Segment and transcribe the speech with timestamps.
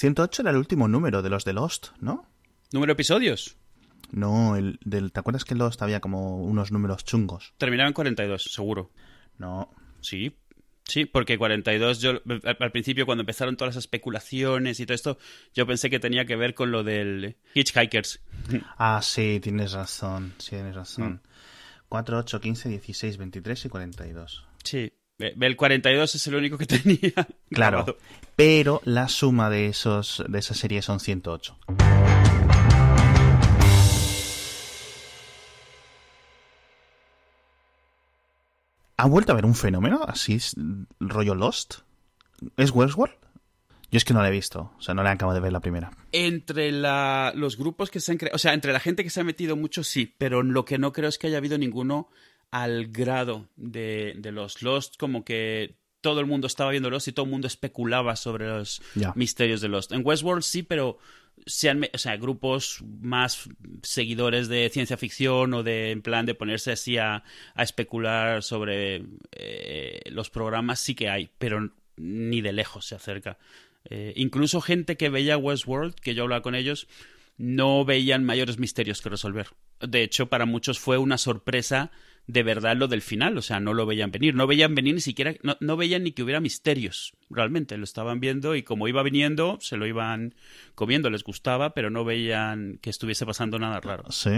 [0.00, 2.26] 108 era el último número de los de Lost, ¿no?
[2.72, 3.58] ¿Número de episodios?
[4.10, 7.52] No, el del, ¿te acuerdas que en Lost había como unos números chungos?
[7.58, 8.92] Terminaba en 42, seguro.
[9.36, 9.70] No.
[10.00, 10.34] Sí,
[10.84, 15.18] Sí, porque 42, yo al principio cuando empezaron todas las especulaciones y todo esto,
[15.54, 18.22] yo pensé que tenía que ver con lo del Hitchhikers.
[18.78, 21.20] Ah, sí, tienes razón, sí, tienes razón.
[21.90, 24.46] 4, 8, 15, 16, 23 y 42.
[24.64, 27.12] Sí, el 42 es el único que tenía.
[27.50, 27.96] Claro, grabado.
[28.36, 31.56] pero la suma de esos de esa serie son 108.
[38.96, 40.38] ¿Ha vuelto a haber un fenómeno así,
[41.00, 41.76] rollo Lost?
[42.58, 43.14] ¿Es Westworld?
[43.90, 45.60] Yo es que no la he visto, o sea, no la acabo de ver la
[45.60, 45.90] primera.
[46.12, 49.20] Entre la, los grupos que se han creado, o sea, entre la gente que se
[49.20, 52.08] ha metido mucho, sí, pero lo que no creo es que haya habido ninguno
[52.50, 57.12] al grado de, de los Lost, como que todo el mundo estaba viendo Lost y
[57.12, 58.82] todo el mundo especulaba sobre los
[59.14, 59.92] misterios de Lost.
[59.92, 60.98] En Westworld sí, pero
[61.46, 63.48] se han o sea, grupos más
[63.82, 69.04] seguidores de ciencia ficción o de en plan de ponerse así a, a especular sobre
[69.32, 73.38] eh, los programas sí que hay, pero ni de lejos se acerca.
[73.84, 76.88] Eh, incluso gente que veía Westworld, que yo hablaba con ellos,
[77.36, 79.48] no veían mayores misterios que resolver.
[79.80, 81.90] De hecho, para muchos fue una sorpresa
[82.32, 85.00] de verdad lo del final, o sea, no lo veían venir, no veían venir ni
[85.00, 89.58] siquiera, no, veían ni que hubiera misterios, realmente, lo estaban viendo y como iba viniendo,
[89.60, 90.34] se lo iban
[90.74, 94.04] comiendo, les gustaba, pero no veían que estuviese pasando nada raro.
[94.10, 94.30] ¿Sí?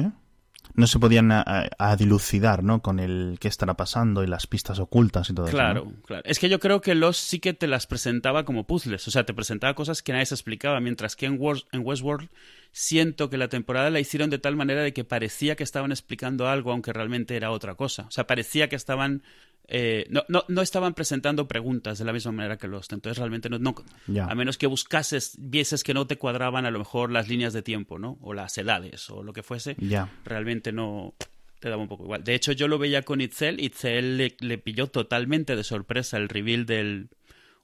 [0.74, 1.44] No se podían a,
[1.78, 2.80] a- dilucidar, ¿no?
[2.80, 5.90] Con el qué estará pasando y las pistas ocultas y todo Claro, eso.
[5.90, 6.02] ¿no?
[6.02, 6.22] claro.
[6.24, 9.24] Es que yo creo que los sí que te las presentaba como puzzles, o sea,
[9.26, 11.38] te presentaba cosas que nadie se explicaba, mientras que en,
[11.72, 12.28] en Westworld
[12.70, 16.48] siento que la temporada la hicieron de tal manera de que parecía que estaban explicando
[16.48, 18.04] algo, aunque realmente era otra cosa.
[18.08, 19.22] O sea, parecía que estaban...
[19.68, 23.48] eh, no, no, no estaban presentando preguntas de la misma manera que Lost, entonces realmente
[23.48, 23.74] no,
[24.20, 27.62] a menos que buscases, vieses que no te cuadraban a lo mejor las líneas de
[27.62, 28.18] tiempo, ¿no?
[28.20, 29.76] O las edades o lo que fuese,
[30.24, 31.14] realmente no
[31.60, 32.24] te daba un poco igual.
[32.24, 36.28] De hecho, yo lo veía con Itzel, Itzel le, le pilló totalmente de sorpresa el
[36.28, 37.08] reveal del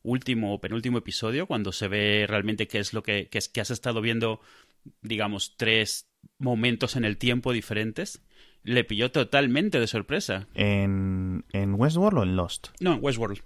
[0.03, 3.71] último o penúltimo episodio, cuando se ve realmente qué es lo que, que, que has
[3.71, 4.41] estado viendo,
[5.03, 6.07] digamos, tres
[6.39, 8.23] momentos en el tiempo diferentes.
[8.69, 10.47] Le pilló totalmente de sorpresa.
[10.55, 12.69] ¿En, ¿En Westworld o en Lost?
[12.81, 13.41] No, en Westworld.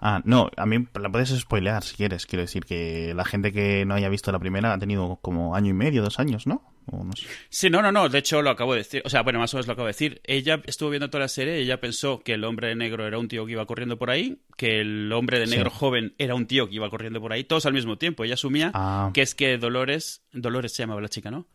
[0.00, 2.24] Ah, no, a mí la puedes spoilear si quieres.
[2.24, 5.70] Quiero decir que la gente que no haya visto la primera ha tenido como año
[5.70, 6.62] y medio, dos años, ¿no?
[6.86, 7.26] O no sé.
[7.50, 9.56] Sí, no, no, no, de hecho lo acabo de decir, o sea, bueno, más o
[9.56, 10.20] menos lo acabo de decir.
[10.24, 13.26] Ella estuvo viendo toda la serie, ella pensó que el hombre de negro era un
[13.28, 15.56] tío que iba corriendo por ahí, que el hombre de Sí.
[15.56, 18.24] negro joven era un tío que iba corriendo por ahí, todos al mismo tiempo.
[18.24, 19.10] Ella asumía Ah.
[19.12, 21.46] que es que Dolores, Dolores se llamaba la chica, ¿no?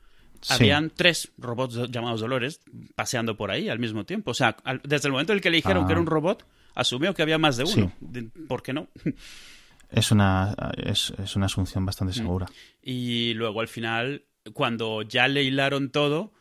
[0.44, 0.54] Sí.
[0.54, 2.60] Habían tres robots do- llamados Dolores
[2.96, 4.32] paseando por ahí al mismo tiempo.
[4.32, 5.88] O sea, al- desde el momento en el que le dijeron Ah.
[5.88, 6.46] que era un robot,
[6.76, 7.92] asumió que había más de uno.
[8.14, 8.30] Sí.
[8.48, 8.88] ¿Por qué no?
[9.90, 12.48] Es una, es, es una asunción bastante segura.
[12.82, 14.24] Y luego al final,
[14.54, 16.34] cuando ya le hilaron todo,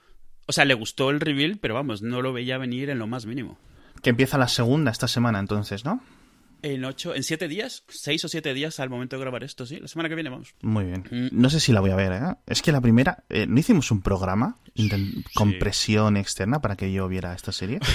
[0.47, 3.27] o sea, le gustó el reveal, pero vamos, no lo veía venir en lo más
[3.27, 3.59] mínimo.
[4.03, 6.03] Que empieza la segunda esta semana, entonces, ¿no?
[6.63, 9.79] En ocho, en siete días, seis o siete días al momento de grabar esto, sí.
[9.81, 10.55] La semana que viene vamos.
[10.63, 11.05] Muy bien.
[11.11, 11.29] Mm.
[11.33, 12.37] No sé si la voy a ver, ¿eh?
[12.47, 13.25] Es que la primera...
[13.29, 14.59] eh, ¿No hicimos un programa
[15.35, 17.81] con presión externa para que yo viera esta serie?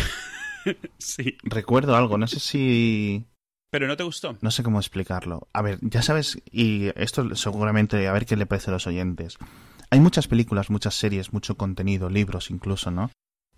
[0.97, 1.38] Sí.
[1.44, 3.25] Recuerdo algo, no sé si...
[3.72, 4.38] Pero no te gustó.
[4.41, 5.47] No sé cómo explicarlo.
[5.53, 9.38] A ver, ya sabes, y esto seguramente, a ver qué le parece a los oyentes.
[9.89, 13.11] Hay muchas películas, muchas series, mucho contenido, libros incluso, ¿no?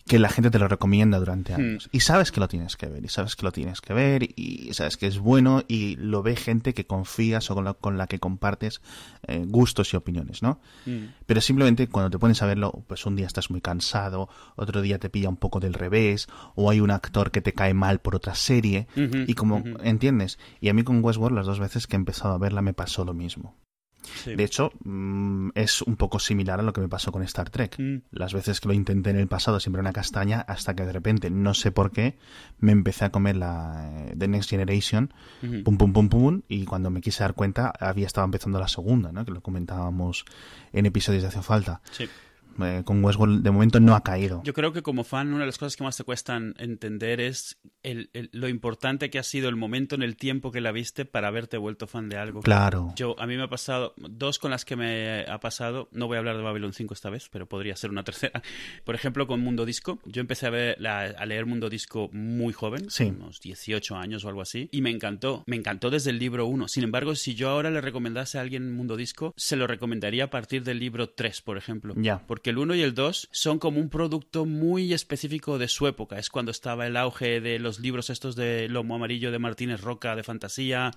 [0.10, 1.88] Que la gente te lo recomienda durante años.
[1.92, 4.74] Y sabes que lo tienes que ver, y sabes que lo tienes que ver, y
[4.74, 8.08] sabes que es bueno, y lo ve gente que confías o con la, con la
[8.08, 8.82] que compartes
[9.28, 10.60] eh, gustos y opiniones, ¿no?
[10.86, 11.14] Mm.
[11.26, 14.98] Pero simplemente cuando te pones a verlo, pues un día estás muy cansado, otro día
[14.98, 18.16] te pilla un poco del revés, o hay un actor que te cae mal por
[18.16, 19.64] otra serie, y como.
[19.84, 20.40] ¿entiendes?
[20.60, 23.06] Y a mí con Westworld las dos veces que he empezado a verla me pasó
[23.06, 23.56] lo mismo.
[24.24, 24.36] Sí.
[24.36, 27.76] De hecho, mm, es un poco similar a lo que me pasó con Star Trek.
[27.80, 27.98] Mm.
[28.12, 31.30] Las veces que lo intenté en el pasado siempre una castaña, hasta que de repente,
[31.30, 32.18] no sé por qué,
[32.60, 35.64] me empecé a comer la eh, The Next Generation, Ujú.
[35.64, 39.12] pum pum pum pum, y cuando me quise dar cuenta había estado empezando la segunda,
[39.12, 39.26] ¿no?
[39.26, 40.26] Que lo comentábamos
[40.74, 41.82] en episodios de Hace Falta.
[41.92, 42.08] Sí.
[42.64, 44.42] Eh, con Westworld de momento no ha caído.
[44.44, 47.60] Yo creo que como fan una de las cosas que más te cuestan entender es
[47.84, 51.06] el- el- lo importante que ha sido el momento en el tiempo que la viste
[51.06, 52.42] para haberte vuelto fan de algo.
[52.42, 52.94] Claro.
[52.96, 56.16] Yo, a mí me ha pasado, dos con las que me ha pasado, no voy
[56.16, 58.42] a hablar de Babylon 5 esta vez, pero podría ser una tercera.
[58.84, 60.00] Por ejemplo, con Mundo Disco.
[60.06, 63.06] Yo empecé a, ver, a leer Mundo Disco muy joven, Sí.
[63.06, 65.44] unos 18 años o algo así, y me encantó.
[65.48, 66.68] Me encantó desde el libro 1.
[66.68, 70.30] Sin embargo, si yo ahora le recomendase a alguien Mundo Disco, se lo recomendaría a
[70.30, 71.94] partir del libro 3, por ejemplo.
[71.98, 72.26] Ya.
[72.28, 75.88] Porque porque el 1 y el 2 son como un producto muy específico de su
[75.88, 76.18] época.
[76.18, 80.16] Es cuando estaba el auge de los libros estos de Lomo Amarillo de Martínez Roca
[80.16, 80.92] de fantasía.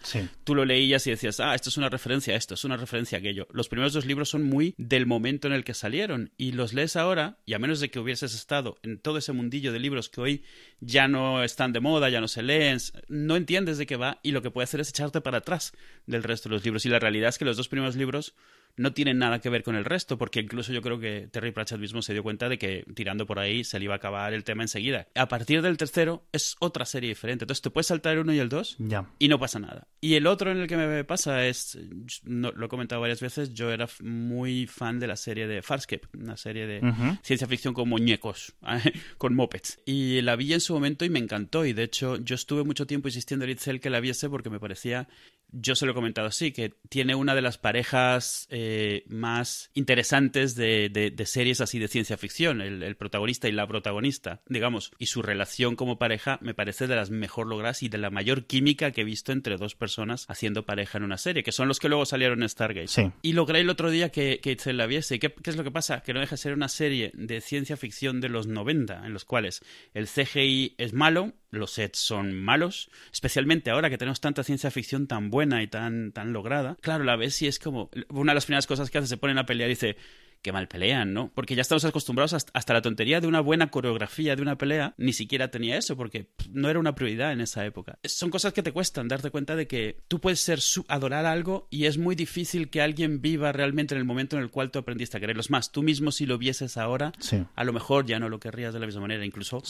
[0.44, 3.18] Tú lo leías y decías, ah, esto es una referencia a esto, es una referencia
[3.18, 3.48] a aquello.
[3.52, 6.96] Los primeros dos libros son muy del momento en el que salieron y los lees
[6.96, 10.20] ahora y a menos de que hubieses estado en todo ese mundillo de libros que
[10.20, 10.44] hoy
[10.80, 12.78] ya no están de moda, ya no se leen,
[13.08, 15.72] no entiendes de qué va y lo que puede hacer es echarte para atrás
[16.06, 16.86] del resto de los libros.
[16.86, 18.34] Y la realidad es que los dos primeros libros
[18.76, 21.78] no tienen nada que ver con el resto, porque incluso yo creo que Terry Pratchett
[21.78, 24.44] mismo se dio cuenta de que tirando por ahí se le iba a acabar el
[24.44, 25.08] tema enseguida.
[25.14, 27.44] A partir del tercero es otra serie diferente.
[27.44, 28.76] Entonces te puedes saltar el uno y el dos
[29.18, 29.86] y no pasa nada.
[30.00, 31.78] Y el otro en el que me pasa es,
[32.24, 36.36] lo he comentado varias veces, yo era muy fan de la serie de Farscape, una
[36.36, 36.80] serie de
[37.22, 38.54] ciencia ficción con muñecos,
[39.18, 39.80] con mopeds.
[39.84, 41.64] Y la vi en su momento y me encantó.
[41.64, 44.58] Y de hecho yo estuve mucho tiempo insistiendo a Itzel que la viese porque me
[44.58, 45.08] parecía
[45.52, 48.61] yo se lo he comentado así, que tiene una de las parejas eh,
[49.08, 54.92] más interesantes de, de, series así de ciencia ficción, el, protagonista y la protagonista, digamos,
[54.98, 58.46] y su relación como pareja me parece de las mejor logradas y de la mayor
[58.46, 61.78] química que he visto entre dos personas haciendo pareja en una serie, que son los
[61.78, 62.88] que luego salieron en Stargate.
[62.88, 63.10] Sí.
[63.22, 65.18] Y logré el otro día que, que se la viese.
[65.18, 66.02] ¿Qué, ¿Qué es lo que pasa?
[66.02, 69.24] Que no deja de ser una serie de ciencia ficción de los 90, en los
[69.24, 69.62] cuales
[69.94, 75.06] el CGI es malo, los sets son malos, especialmente ahora que tenemos tanta ciencia ficción
[75.06, 76.76] tan buena y tan, tan lograda.
[76.80, 79.38] Claro, la ves y es como una de las primeras cosas que hace, se ponen
[79.38, 79.96] a pelear y dice,
[80.42, 81.30] que mal pelean, ¿no?
[81.34, 85.12] Porque ya estamos acostumbrados hasta la tontería de una buena coreografía de una pelea, ni
[85.12, 87.98] siquiera tenía eso, porque no era una prioridad en esa época.
[88.04, 90.58] Son cosas que te cuestan darte cuenta de que tú puedes ser
[90.88, 94.50] adorar algo y es muy difícil que alguien viva realmente en el momento en el
[94.50, 95.40] cual tú aprendiste a quererlo.
[95.40, 97.12] Es más, tú mismo si lo vieses ahora,
[97.54, 99.24] a lo mejor ya no lo querrías de la misma manera.
[99.24, 99.62] Incluso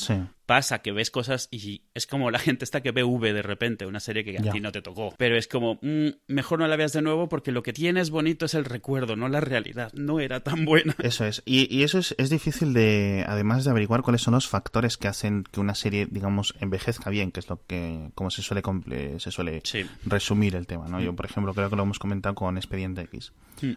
[0.52, 3.86] pasa que ves cosas y es como la gente está que ve V de repente,
[3.86, 5.14] una serie que a ti no te tocó.
[5.16, 8.44] Pero es como, mm, mejor no la veas de nuevo porque lo que tienes bonito
[8.44, 9.90] es el recuerdo, no la realidad.
[9.94, 10.94] No era tan buena.
[10.98, 11.42] Eso es.
[11.46, 15.42] Y, eso es, es, difícil de, además de averiguar cuáles son los factores que hacen
[15.50, 18.62] que una serie, digamos, envejezca bien, que es lo que, como se suele,
[19.20, 19.62] se suele
[20.04, 21.00] resumir el tema, ¿no?
[21.00, 23.32] Yo, por ejemplo, creo que lo hemos comentado con Expediente X.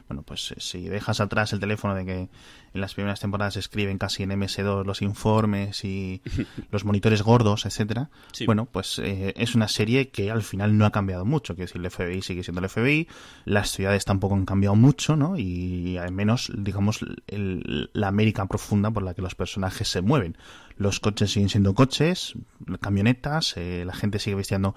[0.08, 2.30] Bueno, pues eh, si dejas atrás el teléfono de que
[2.74, 6.22] en las primeras temporadas se escriben casi en MS2 los informes y
[6.72, 8.10] los monitores gordos, etcétera,
[8.46, 11.56] bueno, pues eh, es una serie que al final no ha cambiado mucho.
[11.56, 13.08] Quiero decir, el FBI sigue siendo el FBI,
[13.46, 15.38] las ciudades tampoco han cambiado mucho, ¿no?
[15.38, 20.38] Y al menos, digamos, la América profunda por la que los personajes se mueven.
[20.78, 22.34] Los coches siguen siendo coches,
[22.82, 24.76] camionetas, eh, la gente sigue vistiendo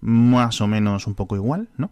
[0.00, 1.90] más o menos un poco igual, ¿no?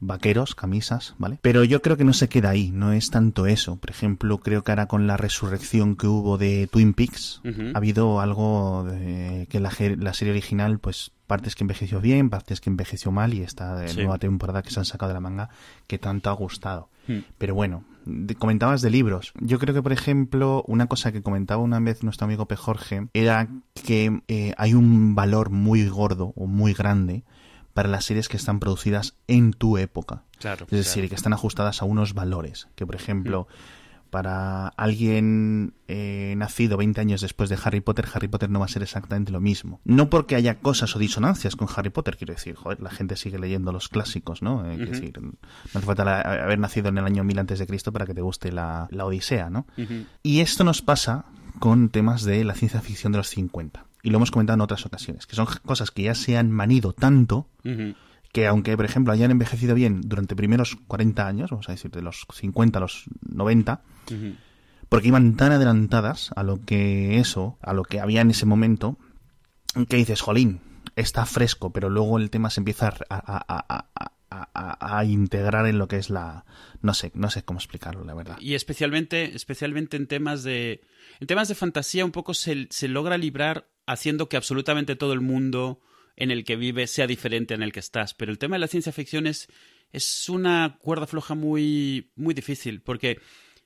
[0.00, 1.38] Vaqueros, camisas, ¿vale?
[1.42, 3.76] Pero yo creo que no se queda ahí, no es tanto eso.
[3.76, 7.40] Por ejemplo, creo que ahora con la resurrección que hubo de Twin Peaks,
[7.74, 12.60] ha habido algo de que la, la, serie original, pues partes que envejeció bien, partes
[12.60, 15.50] que envejeció mal y esta nueva temporada que se han sacado de la manga
[15.86, 16.88] que tanto ha gustado.
[17.08, 17.20] Hmm.
[17.38, 17.84] Pero bueno,
[18.38, 19.32] comentabas de libros.
[19.40, 22.56] Yo creo que, por ejemplo, una cosa que comentaba una vez nuestro amigo P.
[22.56, 23.48] Jorge era
[23.84, 27.24] que eh, hay un valor muy gordo o muy grande
[27.76, 30.22] para las series que están producidas en tu época.
[30.38, 30.64] Claro.
[30.70, 32.68] Es decir, que están ajustadas a unos valores.
[32.74, 33.48] Que, por ejemplo,
[34.08, 38.68] para alguien eh, nacido 20 años después de Harry Potter, Harry Potter no va a
[38.68, 39.82] ser exactamente lo mismo.
[39.84, 43.38] No porque haya cosas o disonancias con Harry Potter, quiero decir, joder, la gente sigue
[43.38, 44.64] leyendo los clásicos, ¿no?
[44.64, 45.34] Eh, decir, no
[45.74, 48.52] hace falta haber nacido en el año 1000 antes de Cristo para que te guste
[48.52, 49.66] la, Odisea, ¿no?
[50.22, 51.26] Y esto nos pasa
[51.58, 54.86] con temas de la ciencia ficción de los 50 y lo hemos comentado en otras
[54.86, 57.48] ocasiones, que son cosas que ya se han manido tanto
[58.32, 62.02] que aunque, por ejemplo, hayan envejecido bien durante primeros 40 años, vamos a decir, de
[62.02, 63.82] los 50 a los 90,
[64.88, 68.96] porque iban tan adelantadas a lo que eso, a lo que había en ese momento,
[69.88, 70.60] que dices, jolín,
[70.94, 76.10] está fresco, pero luego el tema se empieza a, a, integrar en lo que es
[76.10, 76.44] la
[76.80, 78.38] no sé no sé cómo explicarlo la verdad.
[78.38, 80.82] Y especialmente especialmente en temas de
[81.18, 85.20] en temas de fantasía un poco se, se logra librar haciendo que absolutamente todo el
[85.20, 85.80] mundo
[86.16, 88.14] en el que vive sea diferente en el que estás.
[88.14, 89.48] Pero el tema de la ciencia ficción es,
[89.92, 93.20] es una cuerda floja muy, muy difícil, porque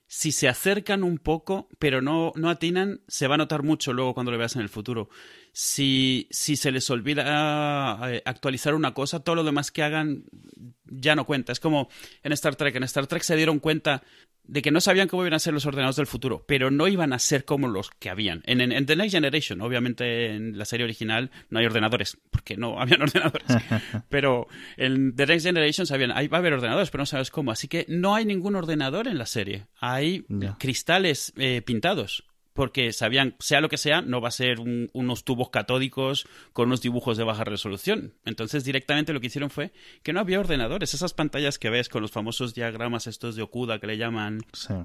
[0.07, 4.15] si se acercan un poco, pero no, no atinan, se va a notar mucho luego
[4.15, 5.09] cuando lo veas en el futuro.
[5.53, 10.25] Si, si se les olvida eh, actualizar una cosa, todo lo demás que hagan
[10.85, 11.53] ya no cuenta.
[11.53, 11.89] Es como
[12.23, 12.77] en Star Trek.
[12.77, 14.03] En Star Trek se dieron cuenta
[14.45, 17.13] de que no sabían cómo iban a ser los ordenadores del futuro, pero no iban
[17.13, 18.43] a ser como los que habían.
[18.47, 23.03] En, The Next Generation, obviamente en la serie original no hay ordenadores, porque no habían
[23.03, 23.47] ordenadores.
[24.09, 27.53] pero en The Next Generation sabían, ahí va a haber ordenadores, pero no sabes cómo.
[27.53, 29.67] Así que no hay ningún ordenador en la serie.
[29.79, 30.27] Hay
[30.59, 32.25] cristales eh, pintados
[32.61, 36.83] porque sabían, sea lo que sea, no va a ser unos tubos catódicos con unos
[36.83, 38.13] dibujos de baja resolución.
[38.27, 40.93] Entonces, directamente lo que hicieron fue que no había ordenadores.
[40.93, 44.43] Esas pantallas que ves con los famosos diagramas estos de Okuda que le llaman,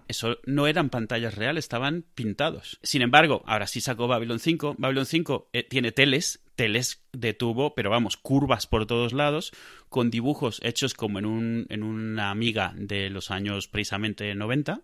[0.08, 2.80] eso no eran pantallas reales, estaban pintados.
[2.82, 4.76] Sin embargo, ahora sí sacó Babylon 5.
[4.78, 9.52] Babylon 5 eh, tiene teles, teles de tubo, pero vamos, curvas por todos lados,
[9.90, 14.80] con dibujos hechos como en, un, en una amiga de los años precisamente 90.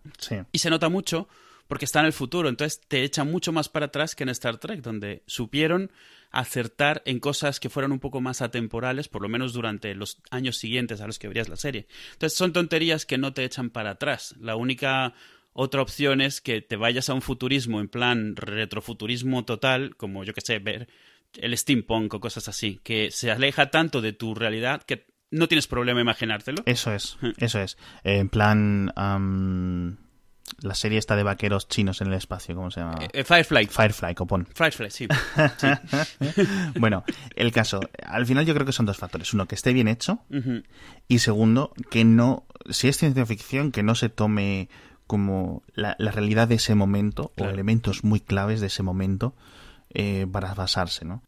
[0.52, 1.30] Y se nota mucho
[1.72, 4.58] porque está en el futuro, entonces te echa mucho más para atrás que en Star
[4.58, 5.90] Trek, donde supieron
[6.30, 10.58] acertar en cosas que fueran un poco más atemporales, por lo menos durante los años
[10.58, 11.88] siguientes a los que verías la serie.
[12.12, 14.36] Entonces son tonterías que no te echan para atrás.
[14.42, 15.14] La única
[15.54, 20.34] otra opción es que te vayas a un futurismo en plan retrofuturismo total, como yo
[20.34, 20.90] que sé, ver
[21.36, 25.68] el steampunk o cosas así, que se aleja tanto de tu realidad que no tienes
[25.68, 26.64] problema imaginártelo.
[26.66, 27.78] Eso es, eso es.
[28.04, 28.92] En plan
[30.60, 32.98] la serie está de vaqueros chinos en el espacio, ¿cómo se llama?
[33.02, 33.68] Eh, eh, Firefly.
[33.68, 34.48] Firefly, copón.
[34.54, 35.08] Firefly, sí.
[36.80, 37.04] bueno,
[37.36, 39.34] el caso, al final yo creo que son dos factores.
[39.34, 40.20] Uno, que esté bien hecho.
[41.08, 44.70] Y segundo, que no, si es ciencia ficción, que no se tome
[45.08, 49.36] como la, realidad de ese momento o elementos muy claves de ese momento
[49.90, 51.22] eh, para basarse, ¿no?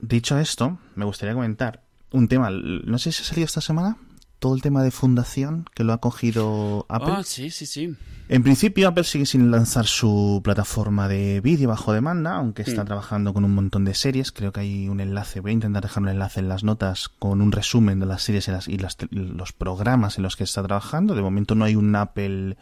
[0.00, 3.98] Dicho esto, me gustaría comentar un tema, no sé si ha salido esta semana,
[4.38, 7.14] todo el tema de fundación que lo ha cogido Apple.
[7.16, 7.96] Ah, sí, sí, sí.
[8.28, 12.86] En principio, Apple sigue sin lanzar su plataforma de vídeo bajo demanda, aunque está mm.
[12.86, 14.32] trabajando con un montón de series.
[14.32, 17.40] Creo que hay un enlace, voy a intentar dejar un enlace en las notas con
[17.40, 18.78] un resumen de las series y,
[19.10, 21.14] los programas en los que está trabajando.
[21.14, 22.56] De momento no hay un Apple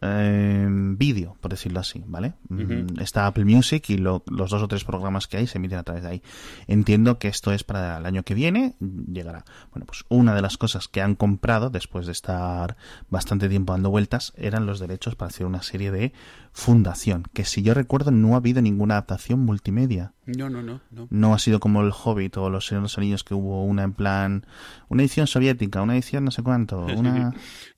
[0.00, 2.34] Em, vídeo, por decirlo así, ¿vale?
[2.48, 5.82] Mm, está Apple Music y los dos o tres programas que hay se emiten a
[5.82, 6.22] través de ahí.
[6.68, 9.44] Entiendo que esto es para el año que viene, llegará.
[9.72, 12.76] Bueno, pues una de las cosas que han comprado después de estar
[13.10, 16.12] bastante tiempo dando vueltas eran los derechos para hacer una serie de
[16.52, 20.12] fundación, que si yo recuerdo no ha habido ninguna adaptación multimedia.
[20.26, 20.80] No, no, no.
[21.10, 23.82] No, ha sido como el Hobbit o los Señores de los Anillos que hubo una
[23.82, 24.46] en plan,
[24.88, 27.32] una edición soviética, una edición no sé cuánto, una...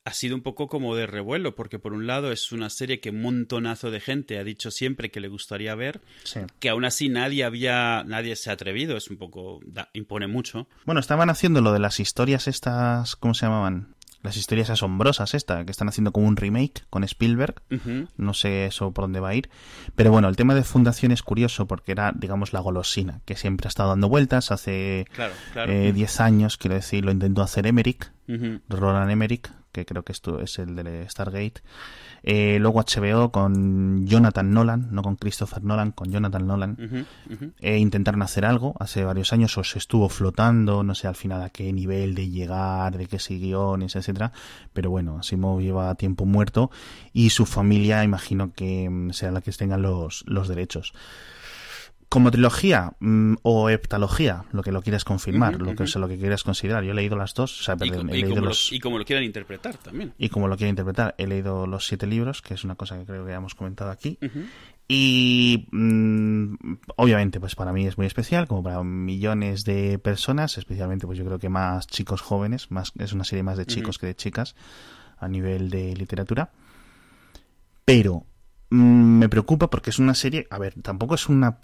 [0.04, 3.10] ha sido un poco como de revuelo, porque por un lado es una serie que
[3.10, 6.00] un montonazo de gente ha dicho siempre que le gustaría ver,
[6.58, 9.60] que aún así nadie había, nadie se ha atrevido, es un poco,
[9.92, 10.66] impone mucho.
[10.86, 13.94] Bueno, estaban haciendo lo de las historias estas, ¿cómo se llamaban?
[14.22, 17.62] Las historias asombrosas esta, que están haciendo como un remake con Spielberg.
[18.16, 19.48] No sé eso por dónde va a ir.
[19.94, 23.66] Pero bueno, el tema de Fundación es curioso porque era, digamos, la golosina, que siempre
[23.66, 24.50] ha estado dando vueltas.
[24.50, 25.06] Hace
[25.54, 28.10] 10 eh, años, quiero decir, lo intentó hacer Emmerich,
[28.68, 31.62] Roland Emmerich, que creo que esto es el de Stargate.
[32.22, 37.06] Eh, luego HBO con Jonathan Nolan, no con Christopher Nolan, con Jonathan Nolan.
[37.60, 41.42] Eh, intentaron hacer algo hace varios años, o se estuvo flotando, no sé al final
[41.42, 44.32] a qué nivel de llegar, de qué guiones, etcétera.
[44.72, 46.70] Pero bueno, Asimov lleva tiempo muerto
[47.12, 50.92] y su familia, imagino que mm, será la que tenga los, los derechos
[52.10, 56.42] como trilogía mm, o heptalogía, lo que lo quieras confirmar, lo que lo que quieras
[56.42, 56.82] considerar.
[56.82, 58.70] Yo he leído las dos, o sea, y, como los...
[58.70, 60.12] lo, y como lo quieran interpretar también.
[60.18, 63.04] Y como lo quieran interpretar, he leído los siete libros, que es una cosa que
[63.04, 64.18] creo que ya hemos comentado aquí.
[64.88, 66.54] Y mm,
[66.96, 71.24] obviamente, pues para mí es muy especial, como para millones de personas, especialmente, pues yo
[71.24, 74.56] creo que más chicos jóvenes, más es una serie más de chicos que de chicas
[75.16, 76.50] a nivel de literatura.
[77.84, 78.26] Pero
[78.70, 81.58] me preocupa porque es una serie, a ver, tampoco es una...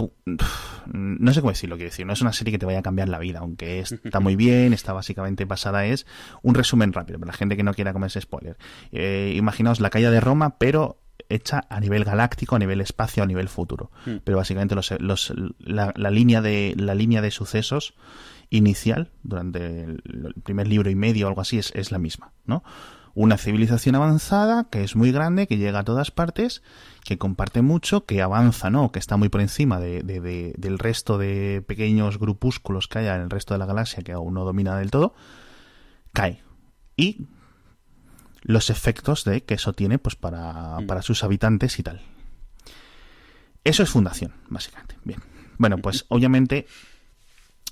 [0.86, 3.08] No sé cómo decirlo, quiero decir, no es una serie que te vaya a cambiar
[3.08, 6.04] la vida, aunque está muy bien, está básicamente basada, es
[6.42, 8.56] un resumen rápido, para la gente que no quiera comerse spoiler.
[8.90, 13.26] Eh, imaginaos la calle de Roma, pero hecha a nivel galáctico, a nivel espacio, a
[13.26, 13.92] nivel futuro.
[14.04, 14.16] Hmm.
[14.25, 17.94] Pero básicamente los, los, la, línea de, la línea de sucesos
[18.50, 22.64] inicial, durante el, primer libro y medio o algo así, es, es la misma, ¿no?
[23.16, 26.62] Una civilización avanzada que es muy grande, que llega a todas partes,
[27.02, 28.92] que comparte mucho, que avanza, ¿no?
[28.92, 30.02] Que está muy por encima de,
[30.54, 34.35] del resto de pequeños grupúsculos que hay en el resto de la galaxia que aún
[34.35, 35.14] no domina del todo,
[36.12, 36.42] cae.
[36.94, 37.26] Y
[38.42, 40.87] los efectos de que eso tiene pues para, mm.
[40.87, 42.02] para sus habitantes y tal.
[43.64, 44.99] Eso es fundación, básicamente.
[45.04, 45.20] Bien.
[45.56, 46.66] Bueno, pues obviamente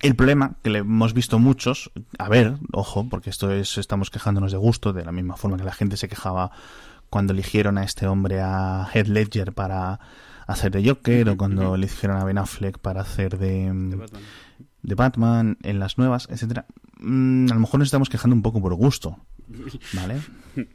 [0.04, 4.52] el problema que le hemos visto muchos, a ver, ojo, porque esto es, estamos quejándonos
[4.52, 6.50] de gusto, de la misma forma que la gente se quejaba
[7.08, 10.00] cuando eligieron a este hombre a Head Ledger para
[10.46, 13.96] hacer de Joker, o cuando eligieron a Ben Affleck para hacer de,
[14.82, 15.56] de, Batman.
[15.62, 16.66] en las nuevas, etcétera.
[16.99, 19.16] Mm, a lo mejor nos estamos quejando un poco por gusto,
[19.94, 20.20] ¿vale?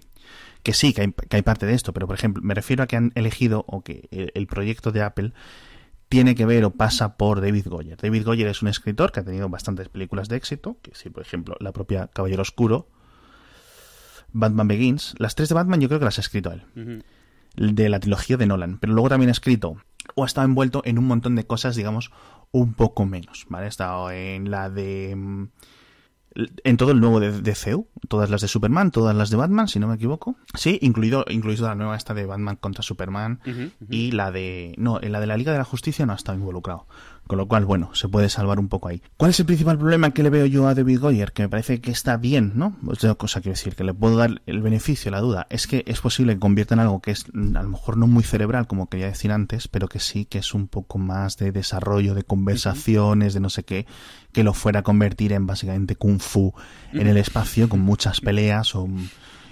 [0.63, 2.87] que sí, que hay, que hay, parte de esto, pero por ejemplo, me refiero a
[2.87, 5.33] que han elegido o que el proyecto de Apple
[6.09, 7.97] tiene que ver o pasa por David Goyer.
[7.97, 11.21] David Goyer es un escritor que ha tenido bastantes películas de éxito, que sí, por
[11.21, 12.89] ejemplo, la propia Caballero Oscuro,
[14.33, 15.13] Batman Begins.
[15.17, 17.03] Las tres de Batman yo creo que las ha escrito él.
[17.55, 18.79] De la trilogía de Nolan.
[18.79, 19.77] Pero luego también ha escrito
[20.15, 22.11] o ha estado envuelto en un montón de cosas, digamos,
[22.51, 23.65] un poco menos, ¿vale?
[23.65, 25.47] Ha estado en la de...
[26.63, 29.79] En todo el nuevo de DCU, todas las de Superman, todas las de Batman, si
[29.79, 30.35] no me equivoco.
[30.53, 33.39] Sí, incluido, incluido la nueva esta de Batman contra Superman
[33.89, 34.75] y la de...
[34.77, 36.87] No, en la de la Liga de la Justicia no ha estado involucrado.
[37.29, 39.03] Con lo cual, bueno, se puede salvar un poco ahí.
[39.15, 41.31] ¿Cuál es el principal problema que le veo yo a David Goyer?
[41.31, 42.75] Que me parece que está bien, ¿no?
[42.87, 45.45] Otra cosa quiero decir, que le puedo dar el beneficio, la duda.
[45.51, 48.07] Es que es posible que convierta en algo que es mm, a lo mejor no
[48.07, 51.51] muy cerebral, como quería decir antes, pero que sí que es un poco más de
[51.51, 53.85] desarrollo, de conversaciones, de no sé qué,
[54.31, 56.55] que lo fuera a convertir en básicamente kung fu
[56.93, 58.89] en el espacio, con muchas peleas o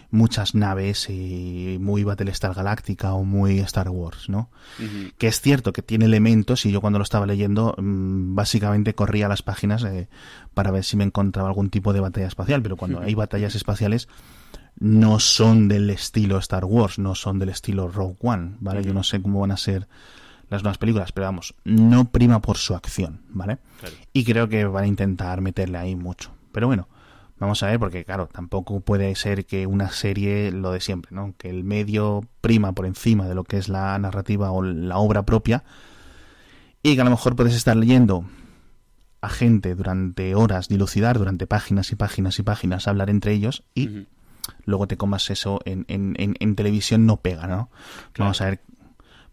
[0.10, 4.50] muchas naves y muy Battlestar Galáctica o muy Star Wars, ¿no?
[5.18, 9.28] Que es cierto que tiene elementos y yo cuando lo estaba leyendo mm, básicamente corría
[9.28, 10.08] las páginas eh,
[10.54, 14.08] para ver si me encontraba algún tipo de batalla espacial, pero cuando hay batallas espaciales
[14.80, 18.84] no son del estilo Star Wars, no son del estilo Rogue One, ¿vale?
[18.84, 19.88] Yo no sé cómo van a ser
[20.50, 23.58] las nuevas películas, pero vamos, no prima por su acción, ¿vale?
[24.14, 26.32] Y creo que van a intentar meterle ahí mucho.
[26.52, 26.88] Pero bueno,
[27.40, 31.36] Vamos a ver, porque claro, tampoco puede ser que una serie lo de siempre, ¿no?
[31.38, 35.24] Que el medio prima por encima de lo que es la narrativa o la obra
[35.24, 35.64] propia
[36.82, 38.26] y que a lo mejor puedes estar leyendo
[39.22, 44.08] a gente durante horas, dilucidar durante páginas y páginas y páginas, hablar entre ellos y
[44.66, 47.70] luego te comas eso en, en, en, televisión no pega, ¿no?
[48.18, 48.62] Vamos a ver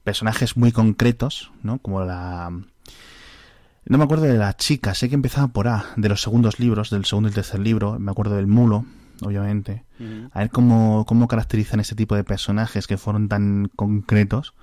[0.03, 1.79] personajes muy concretos, ¿no?
[1.79, 2.51] Como la
[3.87, 6.91] no me acuerdo de la chica, sé que empezaba por A, de los segundos libros,
[6.91, 8.87] del segundo y tercer libro, me acuerdo del mulo,
[9.23, 9.85] obviamente.
[10.33, 14.55] A ver cómo, cómo caracterizan este tipo de personajes que fueron tan concretos.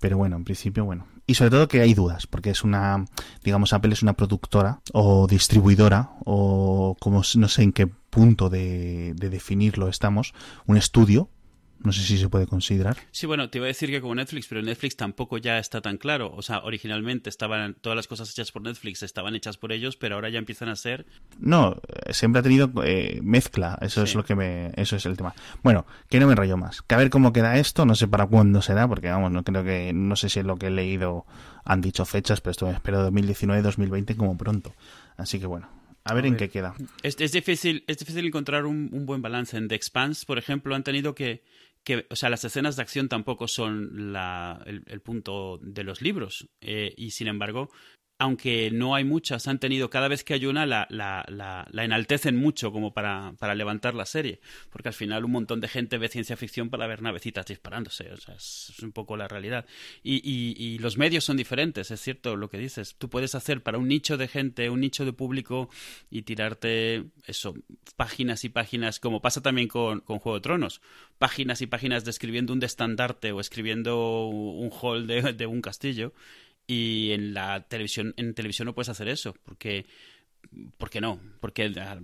[0.00, 1.06] Pero bueno, en principio, bueno.
[1.26, 3.06] Y sobre todo que hay dudas, porque es una,
[3.42, 9.14] digamos, Apple es una productora o distribuidora o como no sé en qué punto de,
[9.16, 10.34] de definirlo estamos,
[10.66, 11.30] un estudio
[11.84, 12.96] no sé si se puede considerar.
[13.12, 15.98] Sí, bueno, te iba a decir que como Netflix, pero Netflix tampoco ya está tan
[15.98, 16.32] claro.
[16.34, 20.14] O sea, originalmente estaban todas las cosas hechas por Netflix estaban hechas por ellos, pero
[20.14, 21.04] ahora ya empiezan a ser.
[21.38, 21.76] No,
[22.10, 23.78] siempre ha tenido eh, mezcla.
[23.82, 25.34] Eso es lo que me, eso es el tema.
[25.62, 26.80] Bueno, que no me enrollo más.
[26.80, 27.84] Que a ver cómo queda esto.
[27.84, 30.56] No sé para cuándo será, porque vamos, no creo que, no sé si es lo
[30.56, 31.26] que he leído
[31.66, 34.74] han dicho fechas, pero esto me espero 2019-2020 como pronto.
[35.16, 35.68] Así que bueno,
[36.04, 36.74] a ver, en qué queda.
[37.02, 39.56] Es, difícil, es difícil encontrar un, un, buen balance.
[39.56, 41.42] En The Expanse, por ejemplo, han tenido que,
[41.84, 46.48] que, o sea, las escenas de acción tampoco son la, el, punto de los libros.
[46.60, 47.70] Eh, y sin embargo,
[48.18, 52.36] aunque no hay muchas, han tenido cada vez que hay una, la, la, la, enaltecen
[52.36, 54.40] mucho como para, para, levantar la serie.
[54.70, 58.12] Porque al final un montón de gente ve ciencia ficción para ver navecitas disparándose.
[58.12, 59.66] O sea, es, un poco la realidad.
[60.04, 62.94] Y, y, y, los medios son diferentes, es cierto lo que dices.
[62.96, 65.68] Tú puedes hacer para un nicho de gente, un nicho de público
[66.08, 67.54] y tirarte eso,
[67.96, 70.80] páginas y páginas, como pasa también con, con Juego de Tronos.
[71.18, 76.14] Páginas y páginas describiendo un estandarte o escribiendo un hall de un castillo
[76.66, 79.86] y en la televisión en televisión no puedes hacer eso porque
[80.78, 81.20] ¿por qué no?
[81.40, 82.00] Porque ah,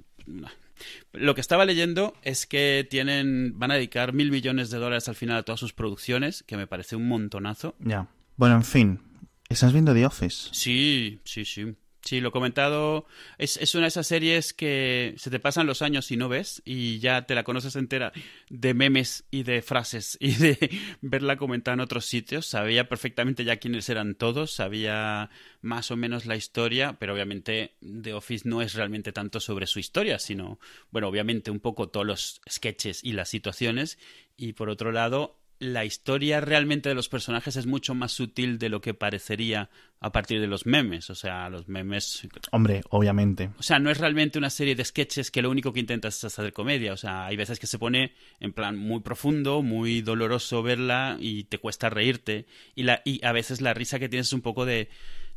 [1.13, 5.15] lo que estaba leyendo es que tienen van a dedicar mil millones de dólares al
[5.15, 7.75] final a todas sus producciones, que me parece un montonazo.
[7.81, 8.09] Ya.
[8.37, 9.01] Bueno, en fin.
[9.49, 10.49] ¿Estás viendo The Office?
[10.53, 11.75] Sí, sí, sí.
[12.03, 13.07] Sí, lo he comentado.
[13.37, 16.63] Es, es, una de esas series que se te pasan los años y no ves
[16.65, 18.13] y ya te la conoces entera
[18.49, 20.71] de memes y de frases y de
[21.03, 22.47] verla comentada en otros sitios.
[22.47, 28.15] Sabía perfectamente ya quiénes eran todos, sabía más o menos la historia, pero obviamente The
[28.15, 30.59] Office no es realmente tanto sobre su historia, sino,
[30.91, 33.99] bueno, obviamente un poco todos los sketches y las situaciones.
[34.39, 38.71] Y por otro lado, la historia realmente de los personajes es mucho más sutil de
[38.71, 39.69] lo que parecería
[40.01, 41.11] a partir de los memes.
[41.11, 42.27] O sea, los memes.
[42.51, 43.51] Hombre, obviamente.
[43.59, 46.25] O sea, no es realmente una serie de sketches que lo único que intentas es
[46.25, 46.95] hacer comedia.
[46.95, 51.45] O sea, hay veces que se pone en plan muy profundo, muy doloroso verla y
[51.45, 52.47] te cuesta reírte.
[52.75, 54.89] Y, la, y a veces la risa que tienes es un poco de,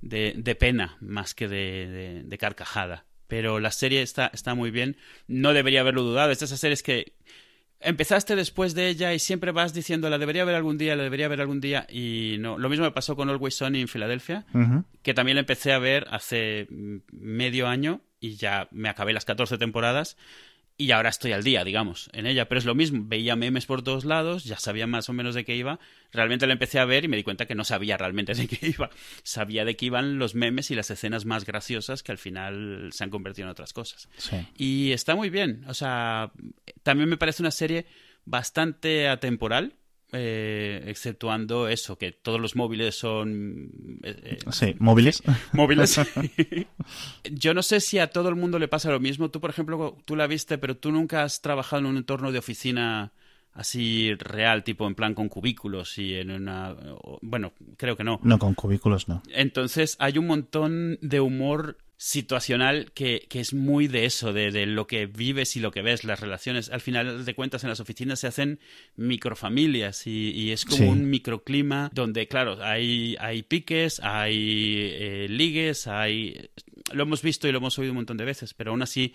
[0.01, 3.05] de, pena más que de, de, carcajada.
[3.27, 4.95] Pero la serie está, está muy bien.
[5.27, 6.31] No debería haberlo dudado.
[6.31, 7.17] Es de esas series que
[7.83, 11.27] empezaste después de ella y siempre vas diciendo la debería haber algún día, la debería
[11.27, 12.57] haber algún día y no.
[12.57, 14.45] Lo mismo me pasó con Always Sunny en Filadelfia,
[15.01, 16.67] que también la empecé a ver hace
[17.11, 20.17] medio año y ya me acabé las 14 temporadas
[20.77, 22.47] y ahora estoy al día, digamos, en ella.
[22.47, 25.45] Pero es lo mismo, veía memes por todos lados, ya sabía más o menos de
[25.45, 25.79] qué iba.
[26.11, 28.67] Realmente la empecé a ver y me di cuenta que no sabía realmente de qué
[28.67, 28.89] iba.
[29.23, 33.03] Sabía de qué iban los memes y las escenas más graciosas que al final se
[33.03, 34.09] han convertido en otras cosas.
[34.57, 35.63] Y está muy bien.
[35.67, 36.31] O sea,
[36.81, 37.85] también me parece una serie
[38.25, 39.73] bastante atemporal
[40.13, 43.71] eh, exceptuando eso, que todos los móviles son...
[44.03, 45.23] Eh, eh, sí, móviles.
[45.53, 45.99] Móviles.
[47.31, 49.29] Yo no sé si a todo el mundo le pasa lo mismo.
[49.29, 52.39] Tú, por ejemplo, tú la viste, pero tú nunca has trabajado en un entorno de
[52.39, 53.11] oficina
[53.53, 56.75] así real, tipo en plan con cubículos y en una...
[57.21, 58.19] Bueno, creo que no.
[58.23, 59.21] No, con cubículos no.
[59.29, 64.65] Entonces hay un montón de humor situacional que, que es muy de eso, de, de,
[64.65, 66.69] lo que vives y lo que ves, las relaciones.
[66.69, 68.59] Al final de cuentas, en las oficinas se hacen
[68.95, 70.83] microfamilias y, y es como Sí.
[70.83, 76.49] un microclima donde, claro, hay, hay piques, hay eh, ligues, hay...
[76.91, 79.13] Lo hemos visto y lo hemos oído un montón de veces, pero aún así